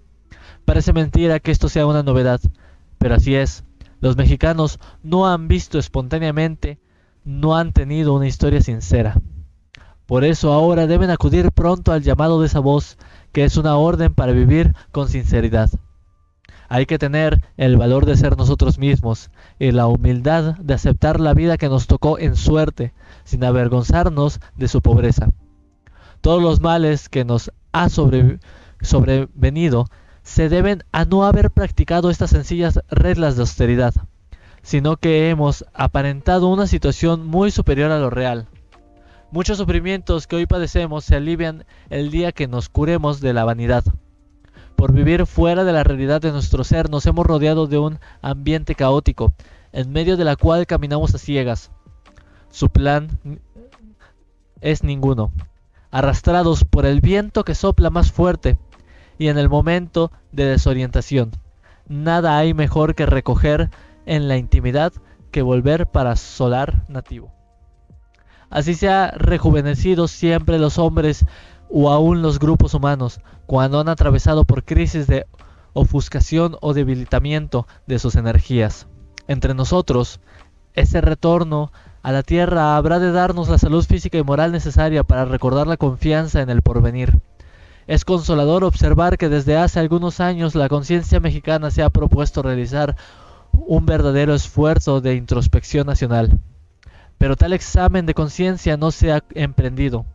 Parece 0.66 0.94
mentira 0.94 1.40
que 1.40 1.52
esto 1.52 1.70
sea 1.70 1.86
una 1.86 2.04
novedad, 2.04 2.40
pero 2.98 3.16
así 3.16 3.36
es. 3.36 3.64
Los 4.00 4.18
mexicanos 4.18 4.80
no 5.02 5.28
han 5.28 5.48
visto 5.48 5.80
espontáneamente, 5.80 6.80
no 7.24 7.56
han 7.56 7.74
tenido 7.74 8.14
una 8.14 8.28
historia 8.28 8.62
sincera. 8.62 9.22
Por 10.06 10.26
eso 10.26 10.52
ahora 10.52 10.88
deben 10.88 11.10
acudir 11.10 11.52
pronto 11.52 11.92
al 11.92 12.04
llamado 12.04 12.42
de 12.42 12.48
esa 12.48 12.60
voz, 12.60 12.98
que 13.32 13.46
es 13.46 13.56
una 13.58 13.78
orden 13.78 14.14
para 14.14 14.34
vivir 14.34 14.74
con 14.92 15.08
sinceridad. 15.08 15.70
Hay 16.70 16.86
que 16.86 16.98
tener 16.98 17.42
el 17.58 17.78
valor 17.78 18.06
de 18.06 18.18
ser 18.18 18.38
nosotros 18.38 18.78
mismos 18.80 19.30
y 19.60 19.72
la 19.72 19.88
humildad 19.88 20.56
de 20.58 20.74
aceptar 20.74 21.20
la 21.20 21.34
vida 21.34 21.58
que 21.58 21.70
nos 21.70 21.88
tocó 21.88 22.18
en 22.20 22.36
suerte, 22.36 22.94
sin 23.24 23.44
avergonzarnos 23.44 24.40
de 24.56 24.68
su 24.68 24.82
pobreza. 24.82 25.30
Todos 26.22 26.42
los 26.42 26.62
males 26.62 27.10
que 27.10 27.26
nos 27.26 27.52
ha 27.72 27.90
sobrevenido 27.90 29.88
se 30.24 30.50
deben 30.50 30.84
a 30.92 31.06
no 31.06 31.26
haber 31.26 31.52
practicado 31.52 32.10
estas 32.10 32.30
sencillas 32.30 32.80
reglas 32.90 33.36
de 33.36 33.42
austeridad, 33.42 33.94
sino 34.62 34.98
que 34.98 35.30
hemos 35.30 35.66
aparentado 35.74 36.48
una 36.48 36.66
situación 36.66 37.28
muy 37.28 37.52
superior 37.52 37.92
a 37.92 38.00
lo 38.00 38.10
real. 38.10 38.48
Muchos 39.32 39.58
sufrimientos 39.58 40.28
que 40.28 40.38
hoy 40.38 40.46
padecemos 40.46 41.04
se 41.04 41.16
alivian 41.16 41.66
el 41.90 42.12
día 42.12 42.32
que 42.32 42.48
nos 42.48 42.70
curemos 42.70 43.20
de 43.20 43.34
la 43.34 43.44
vanidad. 43.44 43.84
Por 44.76 44.92
vivir 44.92 45.26
fuera 45.26 45.64
de 45.64 45.74
la 45.74 45.84
realidad 45.84 46.22
de 46.22 46.32
nuestro 46.32 46.64
ser 46.64 46.90
nos 46.90 47.06
hemos 47.06 47.26
rodeado 47.26 47.68
de 47.68 47.78
un 47.78 48.00
ambiente 48.22 48.76
caótico, 48.76 49.34
en 49.72 49.92
medio 49.92 50.18
de 50.18 50.26
la 50.26 50.36
cual 50.36 50.66
caminamos 50.68 51.16
a 51.16 51.18
ciegas. 51.18 51.72
Su 52.50 52.70
plan 52.70 53.20
es 54.62 54.84
ninguno, 54.84 55.32
arrastrados 55.92 56.64
por 56.66 56.86
el 56.86 57.02
viento 57.02 57.44
que 57.44 57.56
sopla 57.56 57.90
más 57.90 58.12
fuerte, 58.12 58.58
y 59.18 59.28
en 59.28 59.38
el 59.38 59.50
momento 59.50 60.12
de 60.32 60.46
desorientación. 60.46 61.32
Nada 61.88 62.38
hay 62.38 62.54
mejor 62.54 62.96
que 62.96 63.06
recoger 63.06 63.70
en 64.06 64.28
la 64.28 64.38
intimidad 64.38 64.94
que 65.32 65.42
volver 65.42 65.88
para 65.88 66.16
solar 66.16 66.86
nativo. 66.88 67.32
Así 68.50 68.76
se 68.76 68.88
ha 68.90 69.12
rejuvenecido 69.12 70.08
siempre 70.08 70.60
los 70.60 70.78
hombres 70.78 71.26
o 71.76 71.90
aún 71.90 72.22
los 72.22 72.38
grupos 72.38 72.76
humanos 72.76 73.20
cuando 73.48 73.80
han 73.80 73.90
atravesado 73.90 74.44
por 74.44 74.64
crisis 74.64 75.08
de 75.08 75.26
ofuscación 75.74 76.56
o 76.62 76.76
debilitamiento 76.76 77.68
de 77.88 77.98
sus 77.98 78.16
energías. 78.16 78.86
Entre 79.28 79.56
nosotros, 79.56 80.20
ese 80.76 81.02
retorno 81.02 81.72
a 82.04 82.12
la 82.12 82.22
tierra 82.22 82.78
habrá 82.78 83.00
de 83.00 83.12
darnos 83.12 83.50
la 83.50 83.58
salud 83.58 83.84
física 83.84 84.20
y 84.20 84.24
moral 84.24 84.52
necesaria 84.52 85.04
para 85.04 85.26
recordar 85.26 85.66
la 85.66 85.78
confianza 85.78 86.42
en 86.42 86.52
el 86.52 86.62
porvenir. 86.62 87.20
Es 87.88 88.06
consolador 88.06 88.64
observar 88.64 89.18
que 89.18 89.30
desde 89.30 89.58
hace 89.58 89.80
algunos 89.80 90.20
años 90.20 90.54
la 90.54 90.70
conciencia 90.70 91.20
mexicana 91.20 91.72
se 91.72 91.82
ha 91.82 91.90
propuesto 91.90 92.44
realizar 92.44 92.96
un 93.52 93.88
verdadero 93.88 94.36
esfuerzo 94.36 95.02
de 95.02 95.16
introspección 95.16 95.88
nacional. 95.88 96.38
Pero 97.18 97.36
tal 97.36 97.52
examen 97.52 98.06
de 98.06 98.14
conciencia 98.14 98.78
no 98.78 98.92
se 98.92 99.12
ha 99.12 99.24
emprendido. 99.34 100.06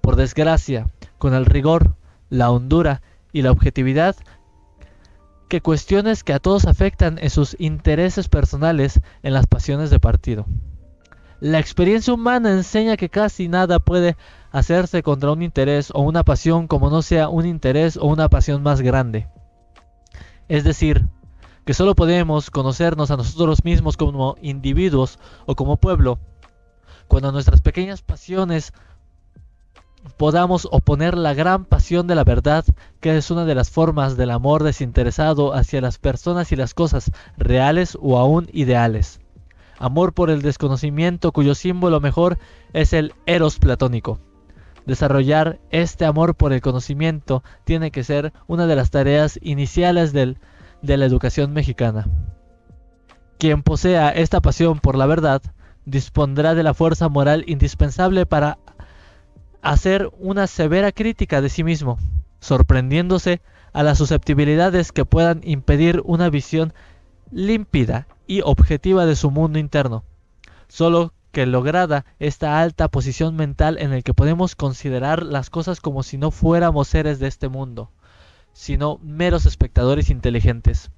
Por 0.00 0.16
desgracia, 0.16 0.86
con 1.20 1.34
el 1.34 1.46
rigor, 1.46 1.94
la 2.30 2.50
hondura 2.50 3.02
y 3.30 3.42
la 3.42 3.52
objetividad 3.52 4.16
que 5.48 5.60
cuestiones 5.60 6.24
que 6.24 6.32
a 6.32 6.38
todos 6.38 6.64
afectan 6.64 7.18
en 7.20 7.28
sus 7.28 7.56
intereses 7.58 8.28
personales, 8.28 9.00
en 9.22 9.34
las 9.34 9.46
pasiones 9.46 9.90
de 9.90 10.00
partido. 10.00 10.46
La 11.40 11.58
experiencia 11.58 12.14
humana 12.14 12.52
enseña 12.52 12.96
que 12.96 13.10
casi 13.10 13.48
nada 13.48 13.80
puede 13.80 14.16
hacerse 14.50 15.02
contra 15.02 15.32
un 15.32 15.42
interés 15.42 15.90
o 15.92 16.00
una 16.00 16.24
pasión 16.24 16.66
como 16.66 16.88
no 16.88 17.02
sea 17.02 17.28
un 17.28 17.46
interés 17.46 17.96
o 17.96 18.06
una 18.06 18.28
pasión 18.28 18.62
más 18.62 18.80
grande. 18.80 19.28
Es 20.48 20.64
decir, 20.64 21.06
que 21.66 21.74
solo 21.74 21.94
podemos 21.94 22.50
conocernos 22.50 23.10
a 23.10 23.16
nosotros 23.16 23.64
mismos 23.64 23.96
como 23.96 24.36
individuos 24.40 25.18
o 25.46 25.54
como 25.54 25.76
pueblo 25.76 26.18
cuando 27.08 27.32
nuestras 27.32 27.60
pequeñas 27.60 28.02
pasiones 28.02 28.72
podamos 30.16 30.68
oponer 30.70 31.16
la 31.16 31.34
gran 31.34 31.64
pasión 31.64 32.06
de 32.06 32.14
la 32.14 32.24
verdad, 32.24 32.64
que 33.00 33.16
es 33.16 33.30
una 33.30 33.44
de 33.44 33.54
las 33.54 33.70
formas 33.70 34.16
del 34.16 34.30
amor 34.30 34.62
desinteresado 34.62 35.54
hacia 35.54 35.80
las 35.80 35.98
personas 35.98 36.52
y 36.52 36.56
las 36.56 36.74
cosas 36.74 37.10
reales 37.36 37.96
o 38.00 38.18
aún 38.18 38.48
ideales. 38.52 39.20
Amor 39.78 40.12
por 40.12 40.30
el 40.30 40.42
desconocimiento 40.42 41.32
cuyo 41.32 41.54
símbolo 41.54 42.00
mejor 42.00 42.38
es 42.72 42.92
el 42.92 43.14
eros 43.26 43.58
platónico. 43.58 44.18
Desarrollar 44.84 45.58
este 45.70 46.04
amor 46.04 46.34
por 46.34 46.52
el 46.52 46.60
conocimiento 46.60 47.42
tiene 47.64 47.90
que 47.90 48.04
ser 48.04 48.32
una 48.46 48.66
de 48.66 48.76
las 48.76 48.90
tareas 48.90 49.38
iniciales 49.42 50.12
del, 50.12 50.38
de 50.82 50.96
la 50.96 51.06
educación 51.06 51.52
mexicana. 51.52 52.08
Quien 53.38 53.62
posea 53.62 54.10
esta 54.10 54.40
pasión 54.40 54.80
por 54.80 54.96
la 54.96 55.06
verdad 55.06 55.42
dispondrá 55.86 56.54
de 56.54 56.62
la 56.62 56.74
fuerza 56.74 57.08
moral 57.08 57.44
indispensable 57.46 58.26
para 58.26 58.58
hacer 59.62 60.10
una 60.18 60.46
severa 60.46 60.92
crítica 60.92 61.40
de 61.40 61.48
sí 61.48 61.64
mismo, 61.64 61.98
sorprendiéndose 62.40 63.40
a 63.72 63.82
las 63.82 63.98
susceptibilidades 63.98 64.92
que 64.92 65.04
puedan 65.04 65.40
impedir 65.44 66.02
una 66.04 66.30
visión 66.30 66.72
límpida 67.30 68.06
y 68.26 68.40
objetiva 68.42 69.06
de 69.06 69.16
su 69.16 69.30
mundo 69.30 69.58
interno. 69.58 70.04
Solo 70.68 71.12
que 71.32 71.46
lograda 71.46 72.04
esta 72.18 72.60
alta 72.60 72.88
posición 72.88 73.36
mental 73.36 73.78
en 73.78 73.92
el 73.92 74.02
que 74.02 74.14
podemos 74.14 74.56
considerar 74.56 75.22
las 75.22 75.50
cosas 75.50 75.80
como 75.80 76.02
si 76.02 76.18
no 76.18 76.30
fuéramos 76.30 76.88
seres 76.88 77.20
de 77.20 77.28
este 77.28 77.48
mundo, 77.48 77.90
sino 78.52 78.98
meros 79.02 79.46
espectadores 79.46 80.10
inteligentes. 80.10 80.90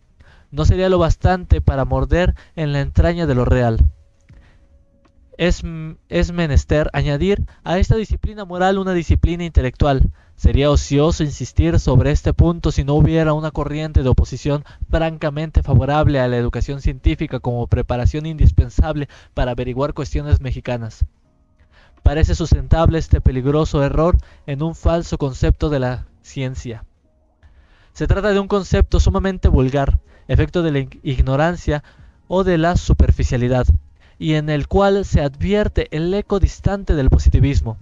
No 0.51 0.65
sería 0.65 0.89
lo 0.89 0.99
bastante 0.99 1.61
para 1.61 1.85
morder 1.85 2.35
en 2.57 2.73
la 2.73 2.81
entraña 2.81 3.27
de 3.27 3.35
lo 3.35 3.45
real 3.45 3.91
es, 5.49 6.33
menester 6.33 6.89
añadir 6.93 7.45
a 7.65 7.79
esta 7.79 7.97
disciplina 7.97 8.45
moral 8.45 8.79
una 8.79 8.93
disciplina 8.93 9.45
intelectual. 9.45 10.13
Sería 10.37 10.71
ocioso 10.71 11.25
insistir 11.25 11.81
sobre 11.81 12.13
este 12.13 12.33
punto 12.33 12.71
si 12.71 12.85
no 12.85 12.95
hubiera 12.95 13.33
una 13.33 13.51
corriente 13.51 14.05
de 14.05 14.09
oposición 14.09 14.65
francamente 14.89 15.65
favorable 15.65 16.21
a 16.21 16.29
la 16.29 16.37
educación 16.37 16.81
científica 16.81 17.41
como 17.41 17.67
preparación 17.67 18.25
indispensable 18.27 19.09
para 19.35 19.51
averiguar 19.51 19.95
cuestiones 19.95 20.41
mexicanas. 20.41 21.07
Parece 22.05 22.37
sustentable 22.37 22.99
este 22.99 23.21
peligroso 23.21 23.83
error 23.83 24.19
en 24.47 24.63
un 24.63 24.77
falso 24.77 25.19
concepto 25.19 25.71
de 25.71 25.81
la 25.81 26.07
ciencia. 26.23 26.85
Se 27.95 28.07
trata 28.07 28.31
de 28.31 28.39
un 28.39 28.47
concepto 28.47 29.01
sumamente 29.01 29.49
vulgar, 29.49 29.99
efecto 30.29 30.63
de 30.63 30.71
la 30.71 30.79
ignorancia 31.03 31.83
o 32.29 32.45
de 32.45 32.59
la 32.59 32.77
superficialidad 32.77 33.67
y 34.23 34.35
en 34.35 34.51
el 34.51 34.69
cual 34.69 35.05
se 35.05 35.21
advierte 35.21 35.89
el 35.91 36.15
eco 36.15 36.39
distante 36.39 36.95
del 36.95 37.11
positivismo. 37.11 37.77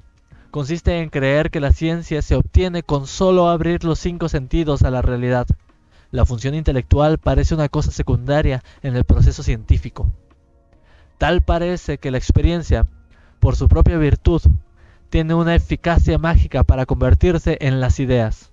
Consiste 0.51 0.99
en 0.99 1.11
creer 1.11 1.51
que 1.51 1.61
la 1.61 1.71
ciencia 1.71 2.23
se 2.23 2.35
obtiene 2.35 2.83
con 2.83 3.07
solo 3.07 3.51
abrir 3.51 3.85
los 3.85 3.99
cinco 3.99 4.31
sentidos 4.31 4.83
a 4.83 4.91
la 4.91 5.03
realidad. 5.03 5.47
La 6.11 6.25
función 6.25 6.55
intelectual 6.55 7.19
parece 7.19 7.55
una 7.55 7.69
cosa 7.69 7.91
secundaria 7.91 8.65
en 8.83 8.97
el 8.97 9.05
proceso 9.05 9.43
científico. 9.43 10.11
Tal 11.19 11.43
parece 11.43 11.99
que 11.99 12.11
la 12.11 12.17
experiencia, 12.17 12.87
por 13.39 13.55
su 13.55 13.69
propia 13.69 13.99
virtud, 13.99 14.41
tiene 15.11 15.35
una 15.35 15.55
eficacia 15.55 16.17
mágica 16.17 16.65
para 16.65 16.87
convertirse 16.87 17.59
en 17.61 17.81
las 17.81 18.01
ideas 18.01 18.51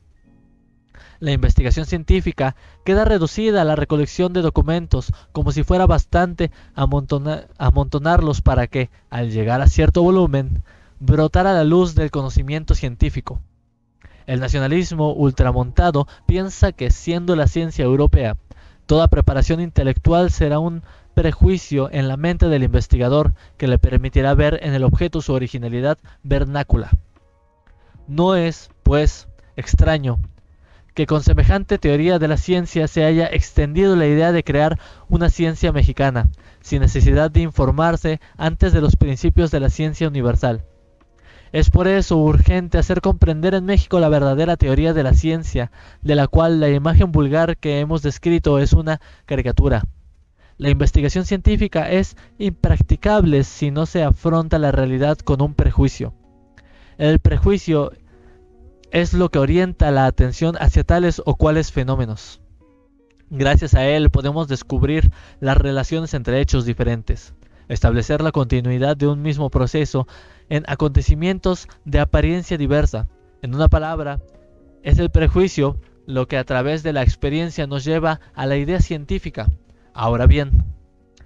la 1.19 1.31
investigación 1.31 1.85
científica 1.85 2.55
queda 2.85 3.05
reducida 3.05 3.61
a 3.61 3.65
la 3.65 3.75
recolección 3.75 4.33
de 4.33 4.41
documentos 4.41 5.13
como 5.31 5.51
si 5.51 5.63
fuera 5.63 5.85
bastante 5.85 6.51
amontonarlos 6.75 8.41
para 8.41 8.67
que, 8.67 8.89
al 9.09 9.31
llegar 9.31 9.61
a 9.61 9.67
cierto 9.67 10.03
volumen, 10.03 10.63
brotara 10.99 11.53
la 11.53 11.63
luz 11.63 11.95
del 11.95 12.11
conocimiento 12.11 12.75
científico. 12.75 13.39
El 14.25 14.39
nacionalismo 14.39 15.13
ultramontado 15.13 16.07
piensa 16.25 16.71
que 16.71 16.91
siendo 16.91 17.35
la 17.35 17.47
ciencia 17.47 17.85
europea, 17.85 18.35
toda 18.85 19.07
preparación 19.07 19.61
intelectual 19.61 20.31
será 20.31 20.59
un 20.59 20.83
prejuicio 21.13 21.89
en 21.91 22.07
la 22.07 22.17
mente 22.17 22.47
del 22.47 22.63
investigador 22.63 23.33
que 23.57 23.67
le 23.67 23.79
permitirá 23.79 24.33
ver 24.33 24.59
en 24.61 24.73
el 24.73 24.83
objeto 24.83 25.21
su 25.21 25.33
originalidad 25.33 25.97
vernácula. 26.23 26.91
No 28.07 28.35
es, 28.35 28.69
pues, 28.83 29.27
extraño 29.55 30.19
que 30.97 31.05
con 31.05 31.21
semejante 31.21 31.77
teoría 31.77 32.17
de 32.17 32.27
la 32.27 32.37
ciencia 32.37 32.87
se 32.87 33.05
haya 33.05 33.27
extendido 33.27 33.95
la 33.95 34.07
idea 34.07 34.31
de 34.31 34.43
crear 34.43 34.79
una 35.09 35.29
ciencia 35.29 35.71
mexicana, 35.71 36.31
sin 36.61 36.81
necesidad 36.81 37.29
de 37.29 37.41
informarse 37.41 38.19
antes 38.35 38.73
de 38.73 38.81
los 38.81 38.95
principios 38.95 39.51
de 39.51 39.59
la 39.59 39.69
ciencia 39.69 40.07
universal. 40.07 40.65
Es 41.51 41.69
por 41.69 41.87
eso 41.87 42.17
urgente 42.17 42.79
hacer 42.79 43.01
comprender 43.01 43.53
en 43.53 43.65
México 43.65 43.99
la 43.99 44.09
verdadera 44.09 44.57
teoría 44.57 44.95
de 44.95 45.03
la 45.03 45.13
ciencia, 45.13 45.71
de 46.01 46.15
la 46.15 46.25
cual 46.25 46.59
la 46.59 46.69
imagen 46.69 47.11
vulgar 47.11 47.57
que 47.57 47.79
hemos 47.79 48.01
descrito 48.01 48.57
es 48.57 48.73
una 48.73 48.99
caricatura. 49.27 49.83
La 50.57 50.71
investigación 50.71 51.25
científica 51.25 51.91
es 51.91 52.17
impracticable 52.39 53.43
si 53.43 53.69
no 53.69 53.85
se 53.85 54.01
afronta 54.01 54.57
la 54.57 54.71
realidad 54.71 55.19
con 55.19 55.43
un 55.43 55.53
prejuicio. 55.53 56.15
El 56.97 57.19
prejuicio 57.19 57.91
es 58.91 59.13
lo 59.13 59.29
que 59.29 59.39
orienta 59.39 59.91
la 59.91 60.05
atención 60.05 60.55
hacia 60.59 60.83
tales 60.83 61.21
o 61.25 61.35
cuales 61.35 61.71
fenómenos. 61.71 62.41
Gracias 63.29 63.73
a 63.73 63.85
él 63.85 64.09
podemos 64.09 64.47
descubrir 64.47 65.11
las 65.41 65.57
relaciones 65.57 66.13
entre 66.13 66.39
hechos 66.39 66.65
diferentes, 66.65 67.33
establecer 67.67 68.21
la 68.21 68.31
continuidad 68.31 68.95
de 68.95 69.07
un 69.07 69.21
mismo 69.21 69.49
proceso 69.49 70.07
en 70.49 70.63
acontecimientos 70.67 71.67
de 71.83 71.99
apariencia 71.99 72.57
diversa. 72.57 73.07
En 73.41 73.53
una 73.53 73.67
palabra, 73.67 74.21
es 74.83 74.97
el 74.99 75.09
prejuicio 75.09 75.77
lo 76.05 76.29
que 76.29 76.37
a 76.37 76.45
través 76.45 76.83
de 76.83 76.93
la 76.93 77.03
experiencia 77.03 77.67
nos 77.67 77.83
lleva 77.83 78.21
a 78.33 78.45
la 78.45 78.55
idea 78.55 78.79
científica. 78.79 79.51
Ahora 79.93 80.25
bien, 80.25 80.63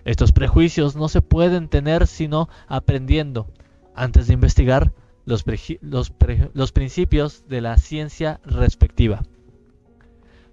estos 0.03 0.31
prejuicios 0.31 0.95
no 0.95 1.07
se 1.07 1.21
pueden 1.21 1.67
tener 1.67 2.07
sino 2.07 2.49
aprendiendo. 2.67 3.47
Antes 3.93 4.25
de 4.25 4.33
investigar, 4.33 4.91
los, 5.31 6.71
principios 6.71 7.47
de 7.47 7.61
la 7.61 7.77
ciencia 7.77 8.39
respectiva. 8.43 9.23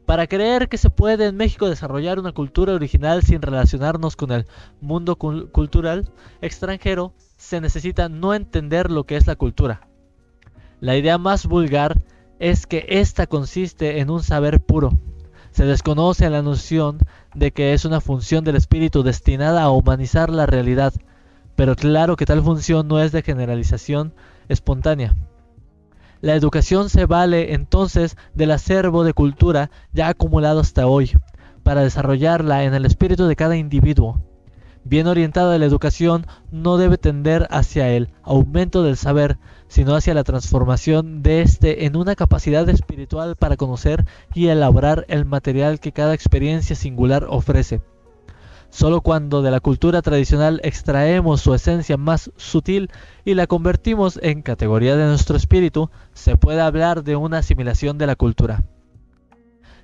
Para 0.07 0.27
creer 0.27 0.69
que 0.69 0.79
se 0.79 0.89
puede 0.89 1.27
en 1.27 1.37
México 1.37 1.69
desarrollar 1.69 2.19
una 2.19 2.33
cultura 2.33 2.73
original 2.73 3.23
sin 3.23 3.43
relacionarnos 3.43 4.17
con 4.17 4.31
el 4.33 4.47
mundo 4.81 5.17
cultural 5.17 6.11
extranjero, 6.41 7.13
se 7.37 7.61
necesita 7.61 8.09
no 8.09 8.35
entender 8.35 8.91
lo 8.91 9.05
que 9.05 9.17
es 9.17 9.27
la 9.27 9.37
cultura. 9.37 9.89
La 10.81 10.97
idea 10.97 11.19
más 11.19 11.47
vulgar 11.47 12.01
es 12.39 12.67
que 12.67 12.87
ésta 12.89 13.27
consiste 13.27 13.99
en 13.99 14.11
un 14.11 14.23
saber 14.23 14.61
puro. 14.61 14.93
Se 15.51 15.67
desconoce 15.67 16.31
la 16.31 16.43
noción 16.43 16.99
de 17.35 17.51
que 17.51 17.73
es 17.73 17.85
una 17.85 18.01
función 18.01 18.45
del 18.45 18.57
espíritu 18.57 19.03
destinada 19.03 19.63
a 19.63 19.71
humanizar 19.71 20.31
la 20.31 20.47
realidad, 20.47 20.95
pero 21.57 21.75
claro 21.75 22.17
que 22.17 22.27
tal 22.27 22.43
función 22.43 22.87
no 22.87 23.01
es 23.01 23.11
de 23.11 23.23
generalización 23.23 24.15
espontánea. 24.49 25.15
La 26.21 26.35
educación 26.35 26.91
se 26.91 27.07
vale 27.07 27.55
entonces 27.55 28.17
del 28.35 28.51
acervo 28.51 29.05
de 29.05 29.13
cultura 29.13 29.71
ya 29.93 30.09
acumulado 30.09 30.61
hasta 30.61 30.87
hoy, 30.87 31.13
para 31.63 31.83
desarrollarla 31.83 32.65
en 32.65 32.75
el 32.75 32.87
espíritu 32.87 33.27
de 33.27 33.37
cada 33.37 33.57
individuo. 33.57 34.21
Bien 34.85 35.07
orientada 35.07 35.59
la 35.59 35.67
educación 35.67 36.27
no 36.51 36.79
debe 36.79 36.97
tender 36.97 37.47
hacia 37.51 37.91
el 37.91 38.09
aumento 38.23 38.83
del 38.83 38.97
saber, 38.97 39.39
sino 39.69 39.95
hacia 39.95 40.15
la 40.15 40.25
transformación 40.25 41.23
de 41.23 41.43
éste 41.43 41.85
en 41.85 41.95
una 41.95 42.17
capacidad 42.17 42.69
espiritual 42.69 43.37
para 43.37 43.57
conocer 43.57 44.07
y 44.35 44.47
elaborar 44.47 45.05
el 45.09 45.27
material 45.27 45.79
que 45.79 45.93
cada 45.93 46.15
experiencia 46.15 46.75
singular 46.75 47.27
ofrece. 47.29 47.83
Solo 48.71 49.01
cuando 49.01 49.41
de 49.41 49.51
la 49.51 49.61
cultura 49.61 50.03
tradicional 50.03 50.61
extraemos 50.63 51.41
su 51.41 51.55
esencia 51.55 51.97
más 51.97 52.31
sutil 52.37 52.91
y 53.25 53.35
la 53.35 53.47
convertimos 53.47 54.21
en 54.23 54.43
categoría 54.43 54.95
de 54.97 55.07
nuestro 55.07 55.37
espíritu, 55.37 55.91
se 56.13 56.37
puede 56.37 56.61
hablar 56.61 57.03
de 57.03 57.17
una 57.17 57.39
asimilación 57.39 57.97
de 57.97 58.07
la 58.07 58.15
cultura. 58.15 58.65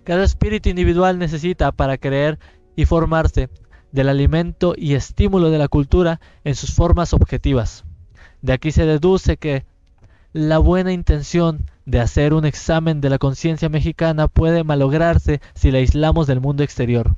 Cada 0.04 0.22
espíritu 0.22 0.68
individual 0.68 1.18
necesita 1.18 1.72
para 1.72 1.96
creer 1.96 2.38
y 2.76 2.84
formarse 2.84 3.48
del 3.90 4.10
alimento 4.10 4.74
y 4.76 4.94
estímulo 4.94 5.50
de 5.50 5.58
la 5.58 5.68
cultura 5.68 6.20
en 6.44 6.54
sus 6.54 6.74
formas 6.74 7.14
objetivas. 7.14 7.84
De 8.42 8.52
aquí 8.52 8.70
se 8.70 8.84
deduce 8.84 9.38
que 9.38 9.64
la 10.34 10.58
buena 10.58 10.92
intención 10.92 11.70
de 11.86 12.00
hacer 12.00 12.34
un 12.34 12.44
examen 12.44 13.00
de 13.00 13.08
la 13.08 13.18
conciencia 13.18 13.70
mexicana 13.70 14.28
puede 14.28 14.62
malograrse 14.62 15.40
si 15.54 15.70
la 15.70 15.78
aislamos 15.78 16.26
del 16.26 16.40
mundo 16.40 16.62
exterior 16.62 17.16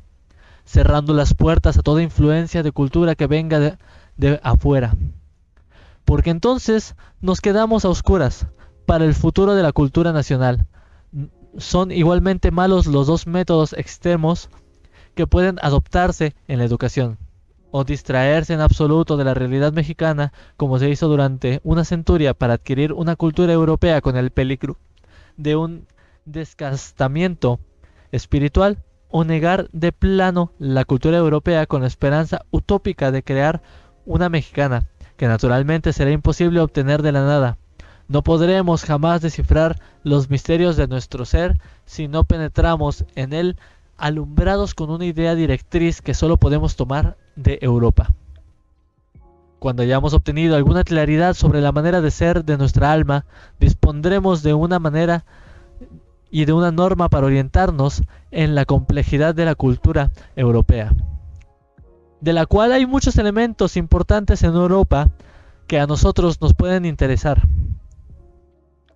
cerrando 0.66 1.14
las 1.14 1.32
puertas 1.32 1.78
a 1.78 1.82
toda 1.82 2.02
influencia 2.02 2.62
de 2.62 2.72
cultura 2.72 3.14
que 3.14 3.26
venga 3.26 3.78
de, 4.16 4.40
afuera. 4.42 4.94
Porque 6.04 6.30
entonces 6.30 6.96
nos 7.20 7.40
quedamos 7.40 7.84
a 7.84 7.88
oscuras 7.88 8.46
para 8.84 9.04
el 9.04 9.14
futuro 9.14 9.54
de 9.54 9.62
la 9.62 9.72
cultura 9.72 10.12
nacional. 10.12 10.66
Son 11.56 11.90
igualmente 11.90 12.50
malos 12.50 12.86
los 12.86 13.06
dos 13.06 13.26
métodos 13.26 13.72
extremos 13.72 14.50
que 15.14 15.26
pueden 15.26 15.58
adoptarse 15.62 16.34
en 16.48 16.58
la 16.58 16.64
educación. 16.64 17.18
O 17.70 17.84
distraerse 17.84 18.54
en 18.54 18.60
absoluto 18.60 19.16
de 19.16 19.24
la 19.24 19.34
realidad 19.34 19.72
mexicana, 19.72 20.32
como 20.56 20.78
se 20.78 20.88
hizo 20.90 21.08
durante 21.08 21.60
una 21.64 21.84
centuria 21.84 22.34
para 22.34 22.54
adquirir 22.54 22.92
una 22.92 23.16
cultura 23.16 23.52
europea 23.52 24.00
con 24.00 24.16
el 24.16 24.30
peligro 24.30 24.76
de 25.36 25.56
un 25.56 25.86
descastamiento 26.24 27.60
espiritual, 28.12 28.78
o 29.08 29.24
negar 29.24 29.68
de 29.72 29.92
plano 29.92 30.52
la 30.58 30.84
cultura 30.84 31.16
europea 31.16 31.66
con 31.66 31.82
la 31.82 31.86
esperanza 31.86 32.44
utópica 32.50 33.10
de 33.10 33.22
crear 33.22 33.62
una 34.04 34.28
mexicana, 34.28 34.86
que 35.16 35.28
naturalmente 35.28 35.92
será 35.92 36.10
imposible 36.10 36.60
obtener 36.60 37.02
de 37.02 37.12
la 37.12 37.24
nada. 37.24 37.58
No 38.08 38.22
podremos 38.22 38.84
jamás 38.84 39.20
descifrar 39.20 39.80
los 40.04 40.30
misterios 40.30 40.76
de 40.76 40.86
nuestro 40.86 41.24
ser 41.24 41.58
si 41.84 42.06
no 42.06 42.24
penetramos 42.24 43.04
en 43.14 43.32
él 43.32 43.56
alumbrados 43.96 44.74
con 44.74 44.90
una 44.90 45.06
idea 45.06 45.34
directriz 45.34 46.02
que 46.02 46.14
solo 46.14 46.36
podemos 46.36 46.76
tomar 46.76 47.16
de 47.34 47.58
Europa. 47.62 48.12
Cuando 49.58 49.82
hayamos 49.82 50.12
obtenido 50.12 50.54
alguna 50.54 50.84
claridad 50.84 51.34
sobre 51.34 51.60
la 51.60 51.72
manera 51.72 52.00
de 52.00 52.10
ser 52.10 52.44
de 52.44 52.58
nuestra 52.58 52.92
alma, 52.92 53.24
dispondremos 53.58 54.42
de 54.42 54.54
una 54.54 54.78
manera 54.78 55.24
y 56.30 56.44
de 56.44 56.52
una 56.52 56.72
norma 56.72 57.08
para 57.08 57.26
orientarnos 57.26 58.02
en 58.30 58.54
la 58.54 58.64
complejidad 58.64 59.34
de 59.34 59.44
la 59.44 59.54
cultura 59.54 60.10
europea, 60.34 60.92
de 62.20 62.32
la 62.32 62.46
cual 62.46 62.72
hay 62.72 62.86
muchos 62.86 63.16
elementos 63.16 63.76
importantes 63.76 64.42
en 64.42 64.54
Europa 64.54 65.10
que 65.66 65.80
a 65.80 65.86
nosotros 65.86 66.40
nos 66.40 66.54
pueden 66.54 66.84
interesar. 66.84 67.46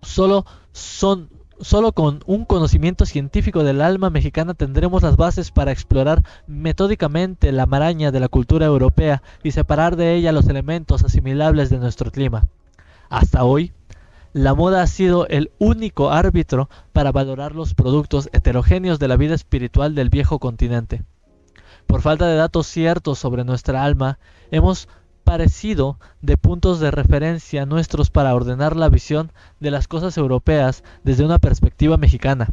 Solo 0.01 0.45
son 0.71 1.29
solo 1.61 1.91
con 1.93 2.23
un 2.25 2.45
conocimiento 2.45 3.05
científico 3.05 3.63
del 3.63 3.81
alma 3.81 4.09
mexicana 4.09 4.55
tendremos 4.55 5.03
las 5.03 5.15
bases 5.15 5.51
para 5.51 5.71
explorar 5.71 6.23
metódicamente 6.47 7.51
la 7.51 7.67
maraña 7.67 8.11
de 8.11 8.19
la 8.19 8.27
cultura 8.27 8.65
europea 8.65 9.21
y 9.43 9.51
separar 9.51 9.95
de 9.95 10.15
ella 10.15 10.31
los 10.31 10.47
elementos 10.47 11.03
asimilables 11.03 11.69
de 11.69 11.77
nuestro 11.77 12.11
clima. 12.11 12.45
Hasta 13.09 13.43
hoy, 13.43 13.73
la 14.33 14.53
moda 14.53 14.81
ha 14.81 14.87
sido 14.87 15.27
el 15.27 15.51
único 15.59 16.11
árbitro 16.11 16.69
para 16.93 17.11
valorar 17.11 17.53
los 17.53 17.73
productos 17.73 18.29
heterogéneos 18.31 18.97
de 18.99 19.07
la 19.07 19.17
vida 19.17 19.35
espiritual 19.35 19.93
del 19.95 20.09
viejo 20.09 20.39
continente. 20.39 21.03
Por 21.85 22.01
falta 22.01 22.27
de 22.27 22.35
datos 22.35 22.67
ciertos 22.67 23.19
sobre 23.19 23.43
nuestra 23.43 23.83
alma, 23.83 24.19
hemos 24.49 24.87
parecido 25.23 25.99
de 26.21 26.37
puntos 26.37 26.79
de 26.79 26.91
referencia 26.91 27.65
nuestros 27.65 28.09
para 28.09 28.33
ordenar 28.33 28.75
la 28.75 28.89
visión 28.89 29.31
de 29.59 29.71
las 29.71 29.87
cosas 29.87 30.17
europeas 30.17 30.83
desde 31.03 31.25
una 31.25 31.37
perspectiva 31.37 31.97
mexicana. 31.97 32.49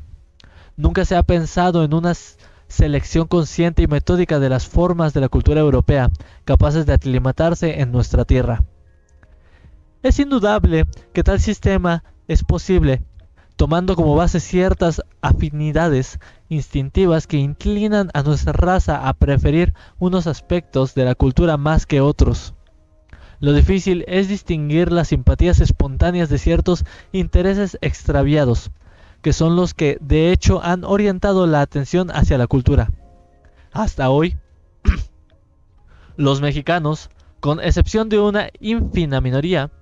Nunca 0.76 1.04
se 1.04 1.16
ha 1.16 1.22
pensado 1.22 1.84
en 1.84 1.94
una 1.94 2.14
selección 2.66 3.26
consciente 3.26 3.82
y 3.82 3.86
metódica 3.86 4.38
de 4.38 4.48
las 4.48 4.66
formas 4.66 5.14
de 5.14 5.20
la 5.20 5.28
cultura 5.28 5.60
europea, 5.60 6.10
capaces 6.44 6.86
de 6.86 6.92
aclimatarse 6.92 7.80
en 7.80 7.92
nuestra 7.92 8.24
tierra. 8.24 8.62
Es 10.00 10.20
indudable 10.20 10.86
que 11.12 11.24
tal 11.24 11.40
sistema 11.40 12.04
es 12.28 12.44
posible, 12.44 13.02
tomando 13.56 13.96
como 13.96 14.14
base 14.14 14.38
ciertas 14.38 15.02
afinidades 15.22 16.20
instintivas 16.48 17.26
que 17.26 17.38
inclinan 17.38 18.08
a 18.14 18.22
nuestra 18.22 18.52
raza 18.52 19.08
a 19.08 19.14
preferir 19.14 19.74
unos 19.98 20.28
aspectos 20.28 20.94
de 20.94 21.04
la 21.04 21.16
cultura 21.16 21.56
más 21.56 21.84
que 21.84 22.00
otros. 22.00 22.54
Lo 23.40 23.52
difícil 23.52 24.04
es 24.06 24.28
distinguir 24.28 24.92
las 24.92 25.08
simpatías 25.08 25.58
espontáneas 25.60 26.28
de 26.28 26.38
ciertos 26.38 26.84
intereses 27.10 27.76
extraviados, 27.80 28.70
que 29.20 29.32
son 29.32 29.56
los 29.56 29.74
que 29.74 29.98
de 30.00 30.30
hecho 30.30 30.62
han 30.62 30.84
orientado 30.84 31.48
la 31.48 31.60
atención 31.60 32.12
hacia 32.12 32.38
la 32.38 32.46
cultura. 32.46 32.90
Hasta 33.72 34.10
hoy, 34.10 34.36
los 36.16 36.40
mexicanos, 36.40 37.10
con 37.40 37.58
excepción 37.60 38.08
de 38.08 38.20
una 38.20 38.48
ínfima 38.60 39.20
minoría, 39.20 39.72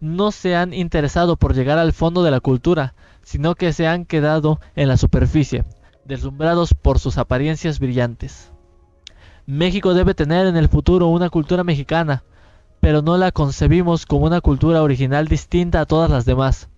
no 0.00 0.32
se 0.32 0.56
han 0.56 0.74
interesado 0.74 1.36
por 1.36 1.54
llegar 1.54 1.78
al 1.78 1.92
fondo 1.92 2.22
de 2.22 2.30
la 2.30 2.40
cultura, 2.40 2.94
sino 3.22 3.54
que 3.54 3.72
se 3.72 3.86
han 3.86 4.04
quedado 4.04 4.60
en 4.74 4.88
la 4.88 4.96
superficie, 4.96 5.64
deslumbrados 6.04 6.74
por 6.74 6.98
sus 6.98 7.18
apariencias 7.18 7.78
brillantes. 7.78 8.52
México 9.46 9.94
debe 9.94 10.14
tener 10.14 10.46
en 10.46 10.56
el 10.56 10.68
futuro 10.68 11.06
una 11.08 11.30
cultura 11.30 11.64
mexicana, 11.64 12.24
pero 12.80 13.02
no 13.02 13.16
la 13.16 13.32
concebimos 13.32 14.06
como 14.06 14.26
una 14.26 14.40
cultura 14.40 14.82
original 14.82 15.28
distinta 15.28 15.80
a 15.80 15.86
todas 15.86 16.10
las 16.10 16.24
demás. 16.24 16.68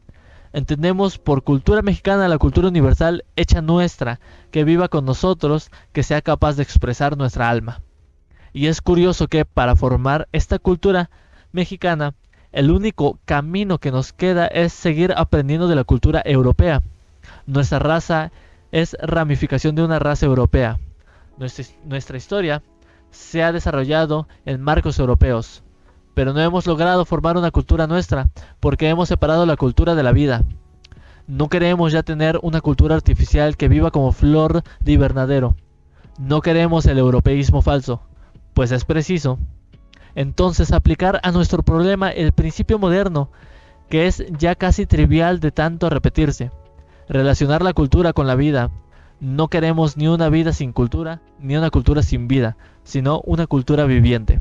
Entendemos 0.52 1.18
por 1.18 1.42
cultura 1.42 1.82
mexicana 1.82 2.28
la 2.28 2.38
cultura 2.38 2.68
universal 2.68 3.24
hecha 3.36 3.60
nuestra, 3.60 4.20
que 4.50 4.64
viva 4.64 4.88
con 4.88 5.04
nosotros, 5.04 5.70
que 5.92 6.02
sea 6.02 6.22
capaz 6.22 6.56
de 6.56 6.62
expresar 6.62 7.16
nuestra 7.16 7.50
alma. 7.50 7.82
Y 8.52 8.66
es 8.66 8.80
curioso 8.80 9.28
que 9.28 9.44
para 9.44 9.76
formar 9.76 10.28
esta 10.32 10.58
cultura 10.58 11.10
mexicana 11.52 12.14
el 12.52 12.70
único 12.70 13.18
camino 13.24 13.78
que 13.78 13.92
nos 13.92 14.12
queda 14.12 14.46
es 14.46 14.72
seguir 14.72 15.12
aprendiendo 15.16 15.68
de 15.68 15.76
la 15.76 15.84
cultura 15.84 16.22
europea. 16.24 16.82
Nuestra 17.46 17.78
raza 17.78 18.32
es 18.72 18.96
ramificación 19.00 19.74
de 19.74 19.84
una 19.84 19.98
raza 19.98 20.26
europea. 20.26 20.78
Nuestra, 21.36 22.16
historia 22.16 22.62
se 23.10 23.42
ha 23.42 23.52
desarrollado 23.52 24.26
en 24.44 24.60
marcos 24.60 24.98
europeos, 24.98 25.62
pero 26.14 26.32
no 26.32 26.40
hemos 26.40 26.66
logrado 26.66 27.04
formar 27.04 27.36
una 27.36 27.50
cultura 27.50 27.86
nuestra 27.86 28.28
porque 28.60 28.88
hemos 28.88 29.08
separado 29.08 29.46
la 29.46 29.56
cultura 29.56 29.94
de 29.94 30.02
la 30.02 30.12
vida. 30.12 30.42
No 31.26 31.48
queremos 31.48 31.92
ya 31.92 32.02
tener 32.02 32.40
una 32.42 32.60
cultura 32.60 32.94
artificial 32.94 33.56
que 33.56 33.68
viva 33.68 33.90
como 33.90 34.12
flor 34.12 34.62
de 34.80 34.92
invernadero. 34.92 35.54
No 36.18 36.40
queremos 36.40 36.86
el 36.86 36.98
europeísmo 36.98 37.62
falso, 37.62 38.02
pues 38.54 38.72
es 38.72 38.84
preciso 38.84 39.38
entonces 40.14 40.72
aplicar 40.72 41.20
a 41.22 41.30
nuestro 41.30 41.62
problema 41.62 42.10
el 42.10 42.32
principio 42.32 42.78
moderno, 42.78 43.30
que 43.88 44.06
es 44.06 44.24
ya 44.38 44.54
casi 44.54 44.86
trivial 44.86 45.40
de 45.40 45.50
tanto 45.50 45.88
repetirse. 45.90 46.50
Relacionar 47.08 47.62
la 47.62 47.72
cultura 47.72 48.12
con 48.12 48.26
la 48.26 48.34
vida. 48.34 48.70
No 49.20 49.48
queremos 49.48 49.96
ni 49.96 50.08
una 50.08 50.28
vida 50.28 50.52
sin 50.52 50.72
cultura, 50.72 51.22
ni 51.40 51.56
una 51.56 51.70
cultura 51.70 52.02
sin 52.02 52.28
vida, 52.28 52.56
sino 52.84 53.20
una 53.24 53.46
cultura 53.46 53.84
viviente. 53.84 54.40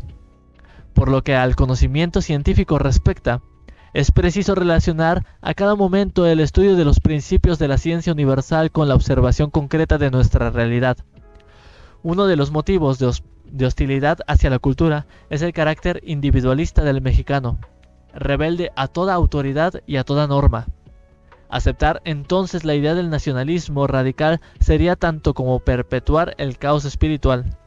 Por 0.94 1.10
lo 1.10 1.24
que 1.24 1.36
al 1.36 1.56
conocimiento 1.56 2.22
científico 2.22 2.78
respecta, 2.78 3.42
Es 3.94 4.12
preciso 4.12 4.54
relacionar 4.54 5.26
a 5.42 5.54
cada 5.54 5.76
momento 5.76 6.28
el 6.28 6.40
estudio 6.40 6.76
de 6.76 6.86
los 6.86 7.00
principios 7.00 7.58
de 7.58 7.68
la 7.68 7.78
ciencia 7.78 8.14
universal 8.14 8.70
con 8.70 8.88
la 8.88 8.96
observación 8.96 9.50
concreta 9.50 9.98
de 9.98 10.12
nuestra 10.12 10.52
realidad. 10.52 10.98
Uno 12.04 12.28
de 12.28 12.36
los 12.36 12.52
motivos 12.52 13.00
de, 13.00 13.12
hostilidad 13.66 14.20
hacia 14.28 14.50
la 14.50 14.60
cultura 14.60 15.06
es 15.30 15.42
el 15.42 15.54
carácter 15.54 16.02
individualista 16.06 16.84
del 16.84 17.02
mexicano, 17.02 17.60
rebelde 18.14 18.72
a 18.76 18.88
toda 18.88 19.14
autoridad 19.14 19.82
y 19.86 19.98
a 19.98 20.04
toda 20.04 20.28
norma. 20.28 20.68
Aceptar 21.50 22.02
entonces 22.04 22.66
la 22.66 22.76
idea 22.76 22.94
del 22.94 23.10
nacionalismo 23.10 23.88
radical 23.88 24.42
sería 24.60 24.96
tanto 24.96 25.34
como 25.34 25.60
perpetuar 25.60 26.36
el 26.38 26.58
caos 26.58 26.86
espiritual 26.86 27.58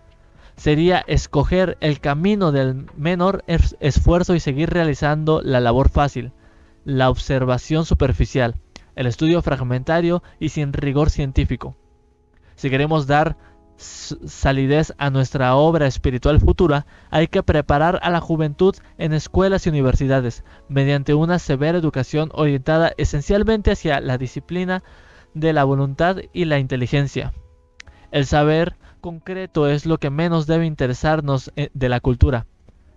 sería 0.60 1.02
escoger 1.06 1.78
el 1.80 2.00
camino 2.00 2.52
del 2.52 2.86
menor 2.94 3.44
esfuerzo 3.46 4.34
y 4.34 4.40
seguir 4.40 4.68
realizando 4.68 5.40
la 5.42 5.58
labor 5.58 5.88
fácil, 5.88 6.32
la 6.84 7.08
observación 7.08 7.86
superficial, 7.86 8.56
el 8.94 9.06
estudio 9.06 9.40
fragmentario 9.40 10.22
y 10.38 10.50
sin 10.50 10.74
rigor 10.74 11.08
científico. 11.08 11.76
Si 12.56 12.68
queremos 12.68 13.06
dar 13.06 13.38
salidez 13.80 14.92
a 14.98 15.10
nuestra 15.10 15.54
obra 15.54 15.86
espiritual 15.86 16.40
futura, 16.40 16.86
hay 17.10 17.28
que 17.28 17.42
preparar 17.42 17.98
a 18.02 18.10
la 18.10 18.20
juventud 18.20 18.74
en 18.98 19.12
escuelas 19.12 19.66
y 19.66 19.70
universidades, 19.70 20.44
mediante 20.68 21.14
una 21.14 21.38
severa 21.38 21.78
educación 21.78 22.30
orientada 22.34 22.92
esencialmente 22.98 23.70
hacia 23.70 24.00
la 24.00 24.18
disciplina 24.18 24.82
de 25.34 25.52
la 25.52 25.64
voluntad 25.64 26.18
y 26.32 26.44
la 26.44 26.58
inteligencia. 26.58 27.32
El 28.10 28.26
saber 28.26 28.76
concreto 29.00 29.68
es 29.68 29.86
lo 29.86 29.98
que 29.98 30.10
menos 30.10 30.46
debe 30.46 30.66
interesarnos 30.66 31.52
eh, 31.56 31.70
de 31.72 31.88
la 31.88 32.00
cultura. 32.00 32.46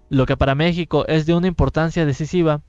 Lo 0.09 0.25
que 0.25 0.37
para 0.37 0.55
México 0.55 1.05
es 1.07 1.25
de 1.25 1.33
una 1.33 1.47
importancia 1.47 2.05
decisiva 2.05 2.61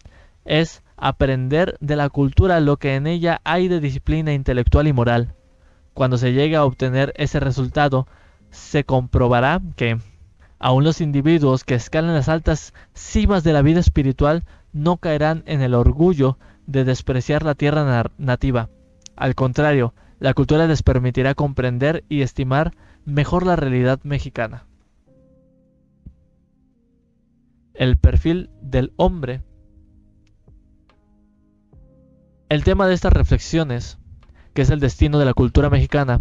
es 0.44 0.83
aprender 0.96 1.77
de 1.81 1.96
la 1.96 2.09
cultura 2.11 2.61
lo 2.61 2.77
que 2.77 2.94
en 2.94 3.07
ella 3.07 3.40
hay 3.44 3.68
de 3.68 3.81
disciplina 3.81 4.33
intelectual 4.33 4.87
y 4.87 4.92
moral. 4.92 5.35
Cuando 5.94 6.18
se 6.18 6.33
llegue 6.33 6.57
a 6.57 6.64
obtener 6.64 7.14
ese 7.16 7.40
resultado, 7.40 8.07
se 8.50 8.85
comprobará 8.85 9.62
que 9.76 9.98
aun 10.59 10.85
los 10.85 11.00
individuos 11.00 11.64
que 11.64 11.74
escalan 11.74 12.14
las 12.14 12.28
altas 12.28 12.74
cimas 12.94 13.44
de 13.44 13.52
la 13.52 13.62
vida 13.62 13.80
espiritual 13.80 14.44
no 14.72 14.96
caerán 14.96 15.42
en 15.46 15.62
el 15.62 15.74
orgullo 15.74 16.38
de 16.66 16.85
despreciar 16.85 17.44
la 17.44 17.54
tierra 17.54 18.11
nativa. 18.18 18.70
Al 19.16 19.35
contrario, 19.35 19.94
la 20.18 20.35
cultura 20.35 20.66
les 20.66 20.83
permitirá 20.83 21.35
comprender 21.35 22.04
y 22.09 22.22
estimar 22.22 22.72
mejor 23.04 23.46
la 23.46 23.57
realidad 23.57 24.00
mexicana. 24.02 24.66
El 27.74 27.96
perfil 27.98 28.50
del 28.61 28.92
hombre. 28.96 29.42
El 32.48 32.64
tema 32.64 32.87
de 32.87 32.94
estas 32.94 33.12
reflexiones, 33.12 33.98
que 34.55 34.62
es 34.62 34.71
el 34.71 34.81
destino 34.81 35.19
de 35.19 35.25
la 35.25 35.35
cultura 35.35 35.69
mexicana, 35.69 36.21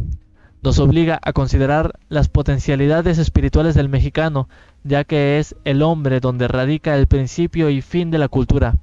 nos 0.64 0.80
obliga 0.80 1.20
a 1.22 1.34
considerar 1.34 2.00
las 2.10 2.30
potencialidades 2.30 3.18
espirituales 3.18 3.76
del 3.76 3.90
mexicano, 3.90 4.48
ya 4.84 5.04
que 5.04 5.38
es 5.38 5.56
el 5.66 5.82
hombre 5.82 6.20
donde 6.20 6.48
radica 6.48 6.96
el 6.96 7.08
principio 7.08 7.70
y 7.70 7.82
fin 7.82 8.12
de 8.12 8.18
la 8.18 8.30
cultura. 8.30 8.76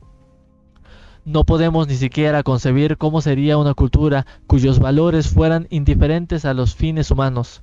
No 1.25 1.45
podemos 1.45 1.89
ni 1.89 1.95
siquiera 1.95 2.43
concebir 2.43 2.97
cómo 2.97 3.21
sería 3.21 3.57
una 3.57 3.75
cultura 3.75 4.27
cuyos 4.47 4.79
valores 4.79 5.29
fueran 5.29 5.67
indiferentes 5.71 6.45
a 6.45 6.55
los 6.55 6.75
fines 6.75 7.11
humanos. 7.11 7.63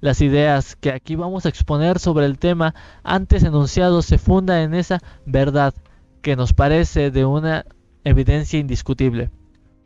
Las 0.00 0.20
ideas 0.20 0.76
que 0.76 0.92
aquí 0.92 1.14
vamos 1.16 1.46
a 1.46 1.48
exponer 1.48 1.98
sobre 1.98 2.26
el 2.26 2.38
tema 2.38 2.74
antes 3.02 3.42
enunciado 3.44 4.02
se 4.02 4.18
fundan 4.18 4.58
en 4.58 4.74
esa 4.74 5.00
verdad 5.24 5.72
que 6.20 6.36
nos 6.36 6.52
parece 6.52 7.10
de 7.10 7.24
una 7.24 7.64
evidencia 8.04 8.58
indiscutible. 8.58 9.30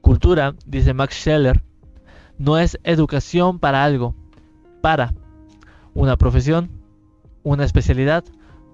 Cultura, 0.00 0.54
dice 0.66 0.94
Max 0.94 1.14
Scheller, 1.16 1.62
no 2.38 2.58
es 2.58 2.78
educación 2.84 3.58
para 3.58 3.84
algo, 3.84 4.14
para 4.80 5.12
una 5.94 6.16
profesión, 6.16 6.70
una 7.42 7.64
especialidad, 7.64 8.24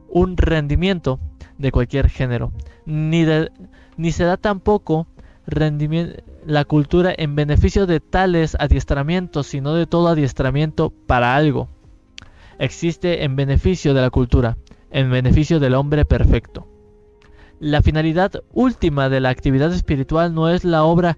un 0.08 0.36
rendimiento 0.36 1.18
de 1.58 1.72
cualquier 1.72 2.08
género, 2.08 2.52
ni, 2.84 3.24
se 4.12 4.24
da 4.24 4.36
tampoco 4.36 5.06
la 5.46 6.64
cultura 6.64 7.12
en 7.16 7.34
beneficio 7.34 7.86
de 7.86 8.00
tales 8.00 8.56
adiestramientos, 8.58 9.46
sino 9.46 9.74
de 9.74 9.86
todo 9.86 10.08
adiestramiento 10.08 10.92
para 11.06 11.34
algo. 11.34 11.68
Existe 12.58 13.24
en 13.24 13.36
beneficio 13.36 13.94
de 13.94 14.00
la 14.00 14.10
cultura, 14.10 14.56
en 14.90 15.10
beneficio 15.10 15.60
del 15.60 15.74
hombre 15.74 16.04
perfecto. 16.04 16.66
La 17.59 17.81
finalidad 17.81 18.42
última 18.53 19.09
de 19.09 19.21
la 19.21 19.31
actividad 19.31 19.73
espiritual 19.73 20.35
no 20.35 20.51
es 20.51 20.62
la 20.62 20.85
obra 20.85 21.16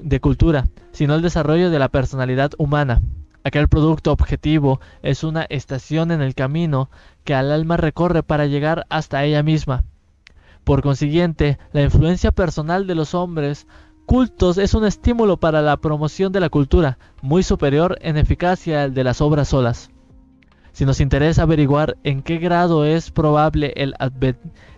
de 0.00 0.20
cultura, 0.20 0.68
sino 0.92 1.16
el 1.16 1.22
desarrollo 1.22 1.70
de 1.70 1.78
la 1.80 1.88
personalidad 1.88 2.52
humana. 2.56 3.02
Aquel 3.42 3.66
producto 3.66 4.12
objetivo 4.12 4.80
es 5.02 5.24
una 5.24 5.42
estación 5.42 6.12
en 6.12 6.22
el 6.22 6.36
camino 6.36 6.88
que 7.24 7.34
al 7.34 7.50
alma 7.50 7.76
recorre 7.76 8.22
para 8.22 8.46
llegar 8.46 8.86
hasta 8.90 9.24
ella 9.24 9.42
misma. 9.42 9.82
Por 10.62 10.82
consiguiente, 10.82 11.58
la 11.72 11.82
influencia 11.82 12.30
personal 12.30 12.86
de 12.86 12.94
los 12.94 13.12
hombres 13.14 13.66
cultos 14.06 14.58
es 14.58 14.74
un 14.74 14.84
estímulo 14.84 15.38
para 15.38 15.62
la 15.62 15.76
promoción 15.78 16.30
de 16.30 16.38
la 16.38 16.48
cultura, 16.48 16.98
muy 17.22 17.42
superior 17.42 17.98
en 18.02 18.16
eficacia 18.16 18.84
al 18.84 18.94
de 18.94 19.02
las 19.02 19.20
obras 19.20 19.48
solas. 19.48 19.91
Si 20.72 20.86
nos 20.86 21.00
interesa 21.00 21.42
averiguar 21.42 21.98
en 22.02 22.22
qué 22.22 22.38
grado 22.38 22.84
es 22.84 23.10
probable 23.10 23.74
el, 23.76 23.94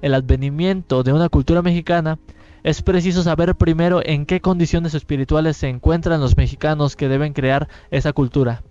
el 0.03 0.15
advenimiento 0.15 1.03
de 1.05 1.13
una 1.13 1.29
cultura 1.29 1.63
mexicana, 1.63 2.19
es 2.65 2.83
preciso 2.83 3.23
saber 3.23 3.55
primero 3.55 4.01
en 4.05 4.27
qué 4.27 4.41
condiciones 4.41 4.95
espirituales 4.95 5.57
se 5.57 5.69
encuentran 5.69 6.21
los 6.21 6.37
mexicanos 6.37 6.97
que 6.97 7.09
deben 7.09 7.33
crear 7.33 7.69
esa 7.91 8.13
cultura. 8.13 8.63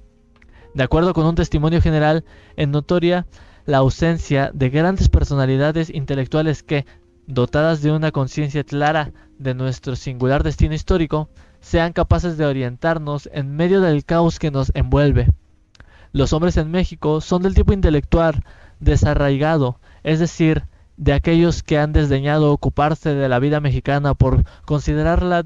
De 0.74 0.84
acuerdo 0.84 1.14
con 1.14 1.26
un 1.26 1.36
testimonio 1.36 1.82
general, 1.82 2.26
en 2.58 2.72
notoria 2.72 3.28
la 3.66 3.78
ausencia 3.78 4.52
de 4.54 4.70
grandes 4.70 5.08
personalidades 5.08 5.90
intelectuales 5.90 6.64
que, 6.64 6.86
dotadas 7.28 7.82
de 7.82 7.92
una 7.92 8.12
conciencia 8.12 8.64
clara 8.64 9.14
de 9.38 9.54
nuestro 9.54 9.96
singular 9.96 10.44
destino 10.44 10.74
histórico, 10.74 11.30
sean 11.62 11.94
capaces 11.94 12.38
de 12.38 12.46
orientarnos 12.46 13.30
en 13.32 13.56
medio 13.56 13.80
del 13.80 14.04
caos 14.04 14.40
que 14.40 14.52
nos 14.52 14.72
envuelve. 14.76 15.28
Los 16.14 16.32
hombres 16.32 16.56
en 16.56 16.72
México 16.72 17.20
son 17.20 17.42
del 17.42 17.56
tipo 17.56 17.74
intelectual 17.74 18.46
desarraigado, 18.80 19.80
es 20.04 20.20
decir, 20.20 20.64
de 20.96 21.12
aquellos 21.12 21.64
que 21.64 21.78
han 21.78 21.92
desdeñado 21.92 22.54
ocuparse 22.54 23.14
de 23.14 23.28
la 23.28 23.40
vida 23.40 23.60
mexicana 23.60 24.14
por 24.14 24.46
considerarla 24.64 25.46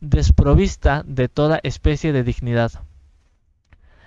desprovista 0.00 1.02
de 1.04 1.28
toda 1.28 1.58
especie 1.64 2.12
de 2.12 2.22
dignidad. 2.22 2.70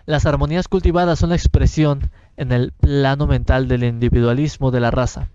Las 0.05 0.25
armonías 0.25 0.69
cultivadas 0.69 1.19
son 1.19 1.29
la 1.29 1.35
expresión 1.35 2.11
en 2.37 2.53
el 2.53 2.71
plano 2.71 3.27
mental 3.27 3.67
del 3.67 3.83
individualismo 3.83 4.71
de 4.71 4.79
la 4.79 4.91
raza 4.91 5.29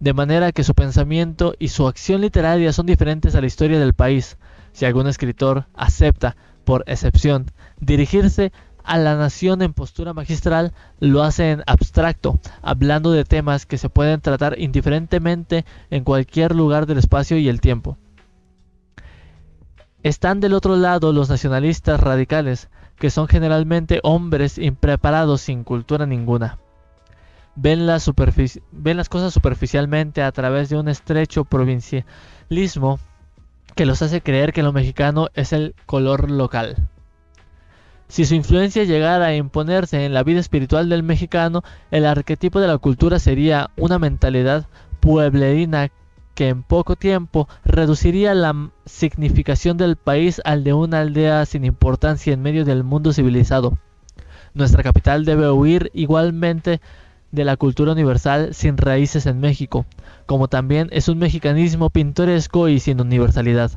de 0.00 0.12
manera 0.12 0.52
que 0.52 0.64
su 0.64 0.74
pensamiento 0.74 1.54
y 1.58 1.68
su 1.68 1.88
acción 1.88 2.20
literaria 2.20 2.72
son 2.72 2.86
diferentes 2.86 3.34
a 3.34 3.40
la 3.40 3.46
historia 3.46 3.78
del 3.78 3.94
país. 3.94 4.38
Si 4.72 4.84
algún 4.84 5.08
escritor 5.08 5.66
acepta, 5.74 6.36
por 6.64 6.84
excepción, 6.86 7.46
dirigirse 7.80 8.52
a 8.88 8.98
la 8.98 9.16
nación 9.16 9.62
en 9.62 9.72
postura 9.72 10.12
magistral, 10.14 10.72
lo 10.98 11.22
hace 11.22 11.52
en 11.52 11.62
abstracto, 11.66 12.40
hablando 12.62 13.12
de 13.12 13.24
temas 13.24 13.66
que 13.66 13.78
se 13.78 13.88
pueden 13.88 14.20
tratar 14.20 14.58
indiferentemente 14.58 15.64
en 15.90 16.04
cualquier 16.04 16.54
lugar 16.54 16.86
del 16.86 16.98
espacio 16.98 17.38
y 17.38 17.48
el 17.48 17.60
tiempo. 17.60 17.96
Están 20.02 20.40
del 20.40 20.54
otro 20.54 20.76
lado 20.76 21.12
los 21.12 21.28
nacionalistas 21.28 22.00
radicales, 22.00 22.68
que 22.96 23.10
son 23.10 23.28
generalmente 23.28 24.00
hombres 24.02 24.58
impreparados 24.58 25.42
sin 25.42 25.64
cultura 25.64 26.06
ninguna 26.06 26.58
ven, 27.60 27.86
ven 28.72 28.96
las 28.96 29.08
cosas 29.08 29.34
superficialmente 29.34 30.22
a 30.22 30.32
través 30.32 30.68
de 30.68 30.76
un 30.76 30.88
estrecho 30.88 31.44
provincialismo 31.44 33.00
que 33.74 33.86
los 33.86 34.02
hace 34.02 34.20
creer 34.20 34.52
que 34.52 34.62
lo 34.62 34.72
mexicano 34.72 35.28
es 35.34 35.52
el 35.52 35.74
color 35.86 36.30
local. 36.30 36.88
Si 38.08 38.24
su 38.24 38.34
influencia 38.34 38.84
llegara 38.84 39.26
a 39.26 39.34
imponerse 39.34 40.04
en 40.04 40.14
la 40.14 40.22
vida 40.22 40.40
espiritual 40.40 40.88
del 40.88 41.02
mexicano, 41.02 41.62
el 41.90 42.06
arquetipo 42.06 42.58
de 42.58 42.66
la 42.66 42.78
cultura 42.78 43.18
sería 43.18 43.70
una 43.76 43.98
mentalidad 43.98 44.66
pueblerina 45.00 45.90
que 46.34 46.48
en 46.48 46.62
poco 46.62 46.96
tiempo 46.96 47.48
reduciría 47.64 48.32
la 48.34 48.70
significación 48.86 49.76
del 49.76 49.96
país 49.96 50.40
al 50.44 50.64
de 50.64 50.72
una 50.72 51.00
aldea 51.00 51.44
sin 51.44 51.64
importancia 51.64 52.32
en 52.32 52.40
medio 52.40 52.64
del 52.64 52.82
mundo 52.82 53.12
civilizado. 53.12 53.76
Nuestra 54.54 54.82
capital 54.82 55.24
debe 55.24 55.50
huir 55.50 55.90
igualmente 55.94 56.80
de 57.30 57.44
la 57.44 57.56
cultura 57.56 57.92
universal 57.92 58.54
sin 58.54 58.78
raíces 58.78 59.26
en 59.26 59.40
México, 59.40 59.84
como 60.26 60.48
también 60.48 60.88
es 60.92 61.08
un 61.08 61.18
mexicanismo 61.18 61.90
pintoresco 61.90 62.68
y 62.68 62.80
sin 62.80 63.00
universalidad. 63.00 63.72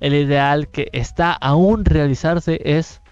El 0.00 0.14
ideal 0.14 0.68
que 0.68 0.88
está 0.92 1.32
aún 1.32 1.84
realizarse 1.84 2.60
es, 2.64 3.02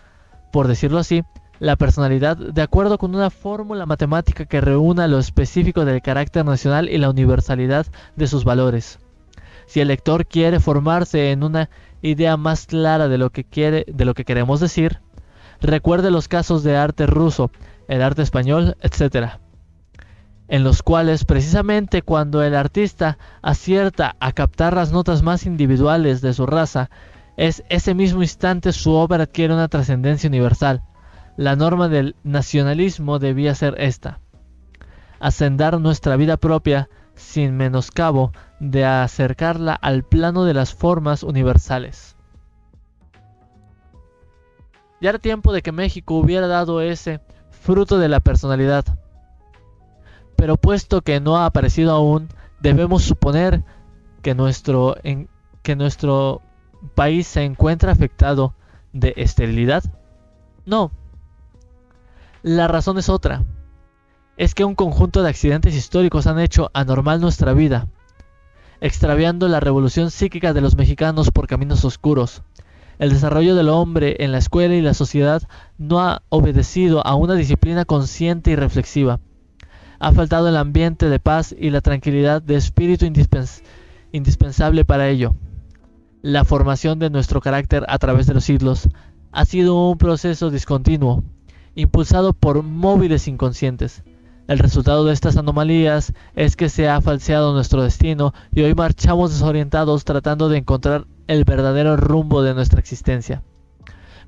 por 0.55 0.69
decirlo 0.69 1.01
así, 1.01 1.25
la 1.59 1.75
personalidad 1.75 2.37
de 2.37 2.63
acuerdo 2.63 2.97
con 2.97 3.13
una 3.13 3.31
fórmula 3.31 3.87
matemática 3.87 4.45
que 4.45 4.61
reúna 4.61 5.09
lo 5.09 5.19
específico 5.19 5.85
del 5.85 6.01
carácter 6.01 6.45
nacional 6.45 6.89
y 6.89 6.97
la 6.99 7.11
universalidad 7.11 7.87
de 8.15 8.29
sus 8.29 8.45
valores. 8.45 9.01
Si 9.67 9.81
el 9.81 9.89
lector 9.89 10.27
quiere 10.27 10.61
formarse 10.61 11.33
en 11.33 11.43
una 11.43 11.71
idea 12.03 12.37
más 12.37 12.67
clara 12.67 13.09
de 13.09 13.19
lo 13.19 13.31
que 13.31 13.43
quiere, 13.43 13.85
de 13.89 14.05
lo 14.05 14.15
que 14.15 14.25
queremos 14.25 14.61
decir, 14.61 15.01
recuerde 15.61 16.13
los 16.13 16.29
casos 16.29 16.63
de 16.63 16.77
arte 16.77 17.09
ruso, 17.09 17.51
el 17.89 18.01
arte 18.01 18.23
español, 18.23 18.77
etc., 18.81 19.41
en 20.47 20.63
los 20.63 20.85
cuales 20.85 21.25
precisamente 21.25 22.03
cuando 22.03 22.45
el 22.45 22.55
artista 22.55 23.19
acierta 23.43 24.15
a 24.21 24.31
captar 24.31 24.75
las 24.75 24.93
notas 24.93 25.25
más 25.25 25.47
individuales 25.47 26.21
de 26.21 26.33
su 26.33 26.47
raza, 26.47 26.91
es 27.37 27.65
ese 27.69 27.95
mismo 27.95 28.23
instante 28.23 28.73
su 28.73 28.93
obra 28.93 29.25
adquiere 29.25 29.55
una 29.55 29.69
trascendencia 29.69 30.29
universal. 30.29 30.83
La 31.37 31.57
norma 31.57 31.89
del 31.89 32.15
nacionalismo 32.23 33.19
debía 33.19 33.55
ser 33.55 33.75
esta. 33.79 34.21
Ascendar 35.19 35.81
nuestra 35.81 36.17
vida 36.17 36.37
propia 36.37 36.89
sin 37.15 37.57
menoscabo 37.57 38.33
de 38.61 38.85
acercarla 38.85 39.75
al 39.75 40.05
plano 40.05 40.45
de 40.45 40.55
las 40.55 40.75
formas 40.75 41.23
universales. 41.23 42.17
Ya 45.01 45.11
era 45.11 45.19
tiempo 45.19 45.53
de 45.53 45.63
que 45.63 45.73
México 45.73 46.15
hubiera 46.15 46.47
dado 46.47 46.81
ese 46.81 47.21
fruto 47.51 47.99
de 47.99 48.09
la 48.09 48.21
personalidad. 48.21 48.85
Pero 50.37 50.57
puesto 50.57 51.03
que 51.03 51.21
no 51.21 51.37
ha 51.37 51.47
aparecido 51.47 51.93
aún, 51.93 52.29
debemos 52.61 53.03
suponer 53.03 53.63
que 54.23 54.35
nuestro, 54.35 54.97
que 55.63 55.77
nuestro 55.77 56.43
país 56.95 57.27
se 57.27 57.45
encuentra 57.45 57.93
afectado 57.93 58.55
de 58.93 59.15
esterilidad. 59.17 59.85
No. 60.67 60.91
La 62.43 62.69
razón 62.69 62.99
es 62.99 63.09
otra 63.09 63.45
es 64.37 64.55
que 64.55 64.65
un 64.65 64.75
conjunto 64.75 65.23
de 65.23 65.29
accidentes 65.29 65.75
históricos 65.75 66.27
han 66.27 66.41
hecho 66.41 66.71
anormal 66.75 67.21
nuestra 67.21 67.53
vida, 67.53 67.87
extraviando 68.81 69.49
la 69.49 69.61
revolución 69.61 70.11
psíquica 70.11 70.53
de 70.53 70.61
los 70.61 70.77
mexicanos 70.77 71.31
por 71.31 71.47
caminos 71.47 71.85
oscuros. 71.85 72.43
El 72.99 73.11
desarrollo 73.11 73.55
del 73.55 73.69
hombre 73.69 74.17
en 74.21 74.33
la 74.33 74.39
escuela 74.39 74.75
y 74.75 74.81
la 74.81 74.95
sociedad 74.95 75.43
no 75.79 76.01
ha 76.01 76.23
obedecido 76.29 77.05
a 77.07 77.15
una 77.15 77.35
disciplina 77.35 77.85
consciente 77.85 78.51
y 78.51 78.57
reflexiva. 78.57 79.21
Ha 79.99 80.13
faltado 80.13 80.49
el 80.49 80.57
ambiente 80.57 81.09
de 81.09 81.19
paz 81.19 81.55
y 81.59 81.71
la 81.71 81.81
tranquilidad 81.81 82.43
de 82.43 82.57
espíritu 82.57 83.07
indispensable 84.13 84.85
para 84.85 85.09
ello. 85.09 85.35
La 86.25 86.45
formación 86.45 86.99
de 86.99 87.11
nuestro 87.11 87.41
carácter 87.41 87.85
a 87.87 87.99
través 87.99 88.27
de 88.27 88.33
los 88.33 88.45
siglos 88.45 88.89
ha 89.31 89.45
sido 89.45 89.91
un 89.91 89.99
proceso 89.99 90.51
discontinuo, 90.51 91.23
impulsado 91.75 92.33
por 92.33 92.63
móviles 92.63 93.29
inconscientes 93.29 94.03
el 94.47 94.59
resultado 94.59 95.07
de 95.07 95.15
estas 95.15 95.39
anomalías 95.39 96.13
es 96.35 96.55
que 96.55 96.69
se 96.69 96.87
ha 96.87 97.01
falseado 97.01 97.55
nuestro 97.55 97.83
destino 97.83 98.35
y 98.53 98.61
hoy 98.61 98.75
marchamos 98.75 99.33
desorientados 99.33 100.05
tratando 100.05 100.51
de 100.51 100.59
encontrar 100.59 101.07
el 101.29 101.45
verdadero 101.45 101.97
rumbo 101.97 102.43
de 102.43 102.53
nuestra 102.53 102.79
existencia. 102.79 103.43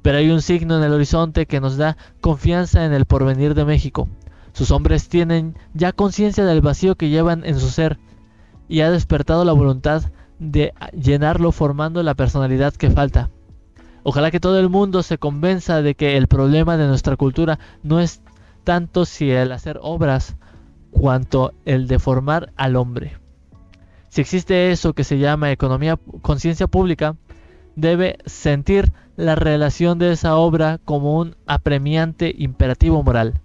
Pero 0.00 0.16
hay 0.16 0.30
un 0.30 0.40
signo 0.40 0.78
en 0.78 0.84
el 0.84 0.94
horizonte 0.94 1.44
que 1.44 1.60
nos 1.60 1.76
da 1.76 1.98
confianza 2.22 2.86
en 2.86 2.94
el 2.94 3.04
porvenir 3.04 3.54
de 3.54 3.66
México. 3.66 4.08
Sus 4.54 4.70
hombres 4.70 5.10
tienen 5.10 5.54
ya 5.74 5.92
conciencia 5.92 6.46
del 6.46 6.62
vacío 6.62 6.94
que 6.94 7.10
llevan 7.10 7.44
en 7.44 7.60
su 7.60 7.68
ser 7.68 7.98
y 8.68 8.80
ha 8.80 8.90
despertado 8.90 9.44
la 9.44 9.52
voluntad 9.52 10.02
de 10.38 10.74
llenarlo 10.92 11.52
formando 11.52 12.02
la 12.02 12.14
personalidad 12.14 12.74
que 12.74 12.90
falta. 12.90 13.30
Ojalá 14.02 14.30
que 14.30 14.40
todo 14.40 14.60
el 14.60 14.68
mundo 14.68 15.02
se 15.02 15.18
convenza 15.18 15.82
de 15.82 15.94
que 15.94 16.16
el 16.16 16.28
problema 16.28 16.76
de 16.76 16.86
nuestra 16.86 17.16
cultura 17.16 17.58
no 17.82 18.00
es 18.00 18.22
tanto 18.64 19.04
si 19.04 19.30
el 19.30 19.52
hacer 19.52 19.78
obras 19.82 20.36
cuanto 20.90 21.52
el 21.64 21.88
de 21.88 21.98
formar 21.98 22.52
al 22.56 22.76
hombre. 22.76 23.18
Si 24.08 24.20
existe 24.20 24.70
eso 24.70 24.92
que 24.92 25.04
se 25.04 25.18
llama 25.18 25.52
economía, 25.52 25.98
conciencia 26.22 26.66
pública, 26.66 27.16
debe 27.74 28.18
sentir 28.24 28.92
la 29.16 29.34
relación 29.34 29.98
de 29.98 30.12
esa 30.12 30.36
obra 30.36 30.78
como 30.84 31.18
un 31.18 31.36
apremiante 31.46 32.34
imperativo 32.36 33.02
moral. 33.02 33.40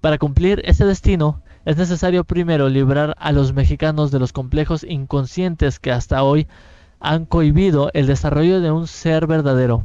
Para 0.00 0.18
cumplir 0.18 0.62
ese 0.64 0.84
destino, 0.84 1.42
es 1.66 1.76
necesario 1.76 2.22
primero 2.22 2.68
librar 2.68 3.16
a 3.18 3.32
los 3.32 3.52
mexicanos 3.52 4.12
de 4.12 4.20
los 4.20 4.32
complejos 4.32 4.84
inconscientes 4.84 5.80
que 5.80 5.90
hasta 5.90 6.22
hoy 6.22 6.46
han 7.00 7.26
cohibido 7.26 7.90
el 7.92 8.06
desarrollo 8.06 8.60
de 8.60 8.70
un 8.70 8.86
ser 8.86 9.26
verdadero. 9.26 9.84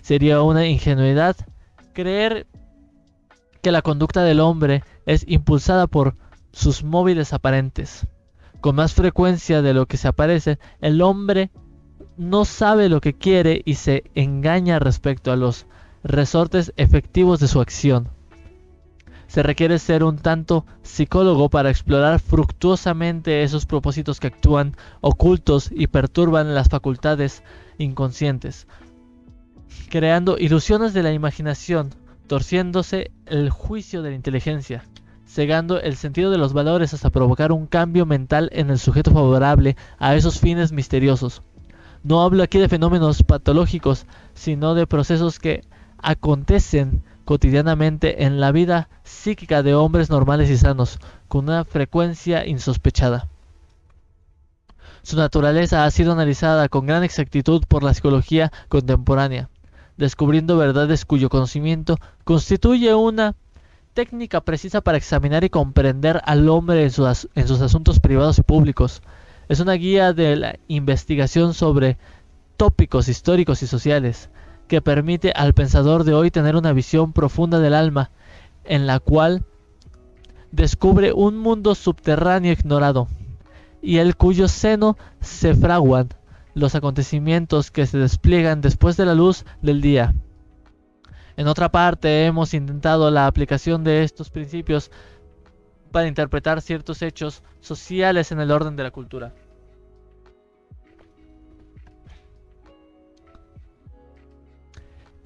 Sería 0.00 0.42
una 0.42 0.66
ingenuidad 0.68 1.34
creer 1.92 2.46
que 3.60 3.72
la 3.72 3.82
conducta 3.82 4.22
del 4.22 4.38
hombre 4.38 4.84
es 5.06 5.24
impulsada 5.26 5.88
por 5.88 6.14
sus 6.52 6.84
móviles 6.84 7.32
aparentes. 7.32 8.06
Con 8.60 8.76
más 8.76 8.94
frecuencia 8.94 9.60
de 9.60 9.74
lo 9.74 9.86
que 9.86 9.96
se 9.96 10.06
aparece, 10.06 10.60
el 10.80 11.02
hombre 11.02 11.50
no 12.16 12.44
sabe 12.44 12.88
lo 12.88 13.00
que 13.00 13.14
quiere 13.14 13.62
y 13.64 13.74
se 13.74 14.04
engaña 14.14 14.78
respecto 14.78 15.32
a 15.32 15.36
los 15.36 15.66
resortes 16.04 16.72
efectivos 16.76 17.40
de 17.40 17.48
su 17.48 17.60
acción. 17.60 18.08
Se 19.28 19.42
requiere 19.42 19.78
ser 19.78 20.02
un 20.02 20.16
tanto 20.16 20.64
psicólogo 20.82 21.50
para 21.50 21.70
explorar 21.70 22.18
fructuosamente 22.18 23.42
esos 23.42 23.66
propósitos 23.66 24.20
que 24.20 24.26
actúan 24.26 24.74
ocultos 25.00 25.70
y 25.70 25.86
perturban 25.86 26.54
las 26.54 26.68
facultades 26.68 27.42
inconscientes, 27.76 28.66
creando 29.90 30.38
ilusiones 30.38 30.94
de 30.94 31.02
la 31.02 31.12
imaginación 31.12 31.94
torciéndose 32.26 33.10
el 33.26 33.50
juicio 33.50 34.02
de 34.02 34.10
la 34.10 34.16
inteligencia, 34.16 34.84
cegando 35.26 35.80
el 35.80 35.96
sentido 35.96 36.30
de 36.30 36.38
los 36.38 36.52
valores 36.54 36.94
hasta 36.94 37.10
provocar 37.10 37.52
un 37.52 37.66
cambio 37.66 38.06
mental 38.06 38.48
en 38.52 38.70
el 38.70 38.78
sujeto 38.78 39.10
favorable 39.10 39.76
a 39.98 40.14
esos 40.14 40.40
fines 40.40 40.72
misteriosos. 40.72 41.42
No 42.02 42.22
hablo 42.22 42.42
aquí 42.42 42.58
de 42.58 42.68
fenómenos 42.68 43.22
patológicos, 43.24 44.06
sino 44.32 44.74
de 44.74 44.86
procesos 44.86 45.38
que 45.38 45.64
acontecen 45.98 47.02
cotidianamente 47.28 48.24
en 48.24 48.40
la 48.40 48.52
vida 48.52 48.88
psíquica 49.04 49.62
de 49.62 49.74
hombres 49.74 50.08
normales 50.08 50.48
y 50.48 50.56
sanos, 50.56 50.98
con 51.28 51.44
una 51.44 51.66
frecuencia 51.66 52.46
insospechada. 52.46 53.28
Su 55.02 55.18
naturaleza 55.18 55.84
ha 55.84 55.90
sido 55.90 56.12
analizada 56.12 56.70
con 56.70 56.86
gran 56.86 57.04
exactitud 57.04 57.64
por 57.68 57.82
la 57.82 57.92
psicología 57.92 58.50
contemporánea 58.70 59.50
descubriendo 59.98 60.56
verdades 60.56 61.04
cuyo 61.04 61.28
conocimiento 61.28 61.98
constituye 62.24 62.94
una 62.94 63.34
técnica 63.92 64.40
precisa 64.40 64.80
para 64.80 64.96
examinar 64.96 65.44
y 65.44 65.50
comprender 65.50 66.22
al 66.24 66.48
hombre 66.48 66.84
en, 66.84 66.90
sus, 66.90 67.60
asuntos 67.60 68.00
privados 68.00 68.38
y 68.38 68.42
públicos. 68.42 69.02
Es 69.50 69.60
una 69.60 69.74
guía 69.74 70.14
de 70.14 70.36
la 70.36 70.58
investigación 70.66 71.52
sobre 71.52 71.98
tópicos 72.56 73.06
históricos 73.08 73.62
y 73.62 73.66
sociales 73.66 74.30
que 74.68 74.80
permite 74.82 75.32
al 75.34 75.54
pensador 75.54 76.04
de 76.04 76.14
hoy 76.14 76.30
tener 76.30 76.54
una 76.54 76.72
visión 76.72 77.12
profunda 77.12 77.58
del 77.58 77.74
alma 77.74 78.10
en 78.64 78.86
la 78.86 79.00
cual 79.00 79.44
descubre 80.52 81.12
un 81.12 81.36
mundo 81.36 81.74
subterráneo 81.74 82.52
ignorado 82.52 83.08
y 83.82 83.98
el 83.98 84.16
cuyo 84.16 84.48
seno 84.48 84.96
se 85.20 85.54
fraguan 85.54 86.08
los 86.54 86.74
acontecimientos 86.74 87.70
que 87.70 87.86
se 87.86 87.98
despliegan 87.98 88.60
después 88.60 88.96
de 88.96 89.06
la 89.06 89.14
luz 89.14 89.44
del 89.62 89.80
día. 89.80 90.14
En 91.36 91.46
otra 91.46 91.70
parte, 91.70 92.26
hemos 92.26 92.52
intentado 92.52 93.10
la 93.10 93.26
aplicación 93.26 93.84
de 93.84 94.02
estos 94.02 94.28
principios 94.28 94.90
para 95.92 96.08
interpretar 96.08 96.60
ciertos 96.60 97.00
hechos 97.00 97.42
sociales 97.60 98.32
en 98.32 98.40
el 98.40 98.50
orden 98.50 98.76
de 98.76 98.82
la 98.82 98.90
cultura. 98.90 99.34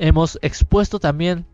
Hemos 0.05 0.37
expuesto 0.43 0.99
también 0.99 1.47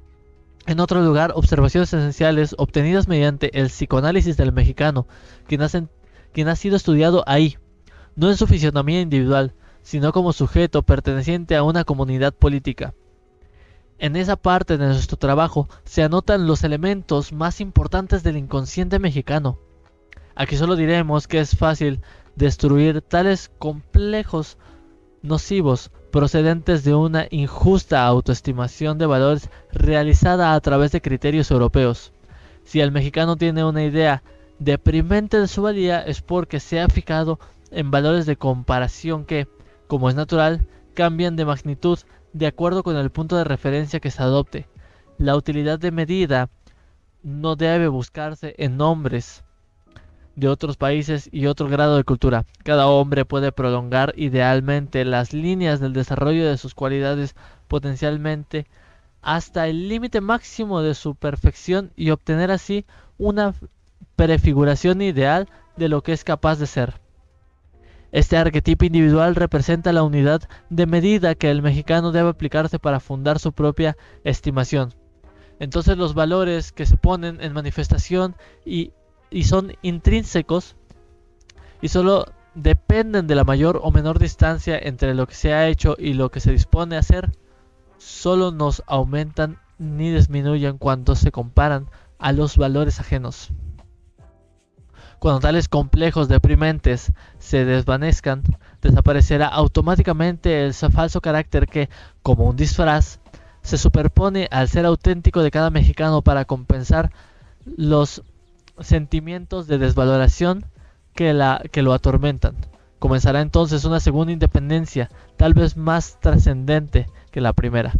en 0.64 0.80
otro 0.80 1.02
lugar 1.02 1.32
observaciones 1.34 1.92
esenciales 1.92 2.54
obtenidas 2.56 3.06
mediante 3.06 3.60
el 3.60 3.66
psicoanálisis 3.66 4.38
del 4.38 4.52
mexicano, 4.52 5.06
quien, 5.46 5.60
ha 6.48 6.56
sido 6.56 6.74
estudiado 6.74 7.22
ahí, 7.26 7.58
no 8.16 8.30
en 8.30 8.38
su 8.38 8.46
fisionomía 8.46 9.02
individual, 9.02 9.52
sino 9.82 10.14
como 10.14 10.32
sujeto 10.32 10.82
perteneciente 10.82 11.56
a 11.56 11.62
una 11.62 11.84
comunidad 11.84 12.32
política. 12.32 12.94
En 13.98 14.16
esa 14.16 14.36
parte 14.36 14.78
de 14.78 14.86
nuestro 14.86 15.18
trabajo 15.18 15.68
se 15.84 16.02
anotan 16.02 16.46
los 16.46 16.64
elementos 16.64 17.34
más 17.34 17.60
importantes 17.60 18.22
del 18.22 18.38
inconsciente 18.38 18.98
mexicano. 18.98 19.58
Aquí 20.34 20.56
solo 20.56 20.74
diremos 20.74 21.28
que 21.28 21.40
es 21.40 21.54
fácil 21.54 22.00
destruir 22.34 23.02
tales 23.02 23.50
complejos 23.58 24.56
nocivos 25.20 25.90
procedentes 26.10 26.84
de 26.84 26.94
una 26.94 27.26
injusta 27.30 28.04
autoestimación 28.04 28.98
de 28.98 29.06
valores 29.06 29.50
realizada 29.72 30.54
a 30.54 30.60
través 30.60 30.92
de 30.92 31.00
criterios 31.00 31.50
europeos. 31.50 32.12
Si 32.64 32.80
el 32.80 32.92
mexicano 32.92 33.36
tiene 33.36 33.64
una 33.64 33.84
idea 33.84 34.22
deprimente 34.58 35.40
de 35.40 35.48
su 35.48 35.62
valía 35.62 36.00
es 36.00 36.20
porque 36.22 36.60
se 36.60 36.80
ha 36.80 36.88
fijado 36.88 37.38
en 37.70 37.90
valores 37.90 38.26
de 38.26 38.36
comparación 38.36 39.24
que, 39.24 39.48
como 39.86 40.08
es 40.08 40.14
natural, 40.14 40.66
cambian 40.94 41.36
de 41.36 41.44
magnitud 41.44 41.98
de 42.32 42.46
acuerdo 42.46 42.82
con 42.82 42.96
el 42.96 43.10
punto 43.10 43.36
de 43.36 43.44
referencia 43.44 44.00
que 44.00 44.10
se 44.10 44.22
adopte. 44.22 44.66
la 45.18 45.34
utilidad 45.36 45.78
de 45.78 45.90
medida 45.90 46.48
no 47.22 47.56
debe 47.56 47.88
buscarse 47.88 48.54
en 48.58 48.76
nombres 48.76 49.42
de 50.38 50.48
otros 50.48 50.76
países 50.76 51.28
y 51.32 51.46
otro 51.46 51.68
grado 51.68 51.96
de 51.96 52.04
cultura. 52.04 52.44
Cada 52.62 52.86
hombre 52.86 53.24
puede 53.24 53.50
prolongar 53.50 54.14
idealmente 54.16 55.04
las 55.04 55.32
líneas 55.32 55.80
del 55.80 55.92
desarrollo 55.92 56.48
de 56.48 56.56
sus 56.58 56.74
cualidades 56.74 57.34
potencialmente 57.66 58.66
hasta 59.20 59.66
el 59.66 59.88
límite 59.88 60.20
máximo 60.20 60.80
de 60.80 60.94
su 60.94 61.16
perfección 61.16 61.90
y 61.96 62.10
obtener 62.10 62.52
así 62.52 62.86
una 63.18 63.52
prefiguración 64.14 65.02
ideal 65.02 65.48
de 65.76 65.88
lo 65.88 66.02
que 66.02 66.12
es 66.12 66.22
capaz 66.22 66.60
de 66.60 66.66
ser. 66.66 66.94
Este 68.12 68.36
arquetipo 68.36 68.84
individual 68.84 69.34
representa 69.34 69.92
la 69.92 70.04
unidad 70.04 70.48
de 70.70 70.86
medida 70.86 71.34
que 71.34 71.50
el 71.50 71.62
mexicano 71.62 72.12
debe 72.12 72.28
aplicarse 72.28 72.78
para 72.78 73.00
fundar 73.00 73.40
su 73.40 73.52
propia 73.52 73.96
estimación. 74.22 74.94
Entonces 75.58 75.98
los 75.98 76.14
valores 76.14 76.70
que 76.70 76.86
se 76.86 76.96
ponen 76.96 77.40
en 77.40 77.52
manifestación 77.52 78.36
y, 78.64 78.92
y 79.30 79.44
son 79.44 79.72
intrínsecos 79.82 80.76
y 81.80 81.88
solo 81.88 82.26
dependen 82.54 83.26
de 83.26 83.34
la 83.34 83.44
mayor 83.44 83.80
o 83.82 83.90
menor 83.90 84.18
distancia 84.18 84.78
entre 84.78 85.14
lo 85.14 85.26
que 85.26 85.34
se 85.34 85.52
ha 85.52 85.68
hecho 85.68 85.96
y 85.98 86.14
lo 86.14 86.30
que 86.30 86.40
se 86.40 86.52
dispone 86.52 86.96
a 86.96 87.00
hacer, 87.00 87.30
solo 87.98 88.50
nos 88.50 88.82
aumentan 88.86 89.58
ni 89.78 90.10
disminuyen 90.10 90.78
cuando 90.78 91.14
se 91.14 91.30
comparan 91.30 91.88
a 92.18 92.32
los 92.32 92.56
valores 92.56 92.98
ajenos. 93.00 93.50
Cuando 95.18 95.40
tales 95.40 95.68
complejos 95.68 96.28
deprimentes 96.28 97.12
se 97.38 97.64
desvanezcan, 97.64 98.42
desaparecerá 98.80 99.48
automáticamente 99.48 100.64
el 100.64 100.74
falso 100.74 101.20
carácter 101.20 101.66
que, 101.66 101.88
como 102.22 102.48
un 102.48 102.56
disfraz, 102.56 103.18
se 103.62 103.78
superpone 103.78 104.48
al 104.50 104.68
ser 104.68 104.86
auténtico 104.86 105.42
de 105.42 105.50
cada 105.50 105.70
mexicano 105.70 106.22
para 106.22 106.44
compensar 106.44 107.10
los 107.64 108.22
sentimientos 108.80 109.66
de 109.66 109.78
desvaloración 109.78 110.64
que, 111.14 111.32
la, 111.32 111.62
que 111.70 111.82
lo 111.82 111.92
atormentan. 111.92 112.56
Comenzará 112.98 113.40
entonces 113.40 113.84
una 113.84 114.00
segunda 114.00 114.32
independencia, 114.32 115.10
tal 115.36 115.54
vez 115.54 115.76
más 115.76 116.18
trascendente 116.20 117.06
que 117.30 117.40
la 117.40 117.52
primera, 117.52 117.92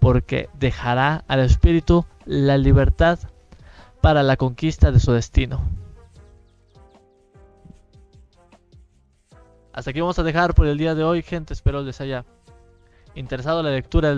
porque 0.00 0.48
dejará 0.58 1.24
al 1.28 1.40
espíritu 1.40 2.06
la 2.24 2.56
libertad 2.56 3.18
para 4.00 4.22
la 4.22 4.36
conquista 4.36 4.92
de 4.92 5.00
su 5.00 5.12
destino. 5.12 5.60
Hasta 9.72 9.90
aquí 9.90 10.00
vamos 10.00 10.18
a 10.18 10.22
dejar 10.22 10.54
por 10.54 10.66
el 10.66 10.78
día 10.78 10.94
de 10.94 11.04
hoy, 11.04 11.22
gente. 11.22 11.52
Espero 11.52 11.82
les 11.82 12.00
haya 12.00 12.24
interesado 13.14 13.62
la 13.62 13.70
lectura 13.70 14.14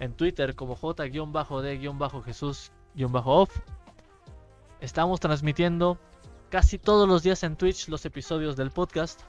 En 0.00 0.14
Twitter 0.14 0.54
como 0.54 0.76
j-d-jesús-off. 0.76 3.50
Estamos 4.80 5.18
transmitiendo 5.20 5.98
casi 6.50 6.78
todos 6.78 7.08
los 7.08 7.22
días 7.22 7.42
en 7.42 7.56
Twitch 7.56 7.88
los 7.88 8.04
episodios 8.06 8.56
del 8.56 8.70
podcast. 8.70 9.22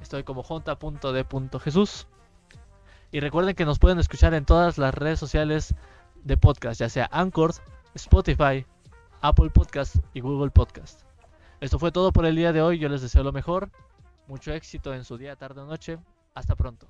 Estoy 0.00 0.22
como 0.24 0.42
j.d.jesús. 0.42 2.06
Y 3.10 3.20
recuerden 3.20 3.54
que 3.54 3.64
nos 3.64 3.78
pueden 3.78 3.98
escuchar 3.98 4.34
en 4.34 4.44
todas 4.44 4.76
las 4.76 4.94
redes 4.94 5.18
sociales 5.18 5.74
de 6.24 6.36
podcast, 6.36 6.78
ya 6.80 6.90
sea 6.90 7.08
Anchor, 7.12 7.52
Spotify, 7.94 8.66
Apple 9.22 9.48
Podcast 9.50 9.96
y 10.12 10.20
Google 10.20 10.50
Podcast. 10.50 11.05
Esto 11.60 11.78
fue 11.78 11.90
todo 11.90 12.12
por 12.12 12.26
el 12.26 12.36
día 12.36 12.52
de 12.52 12.62
hoy. 12.62 12.78
Yo 12.78 12.88
les 12.88 13.02
deseo 13.02 13.22
lo 13.22 13.32
mejor. 13.32 13.70
Mucho 14.26 14.52
éxito 14.52 14.92
en 14.92 15.04
su 15.04 15.16
día, 15.16 15.36
tarde 15.36 15.60
o 15.62 15.66
noche. 15.66 15.98
Hasta 16.34 16.54
pronto. 16.54 16.88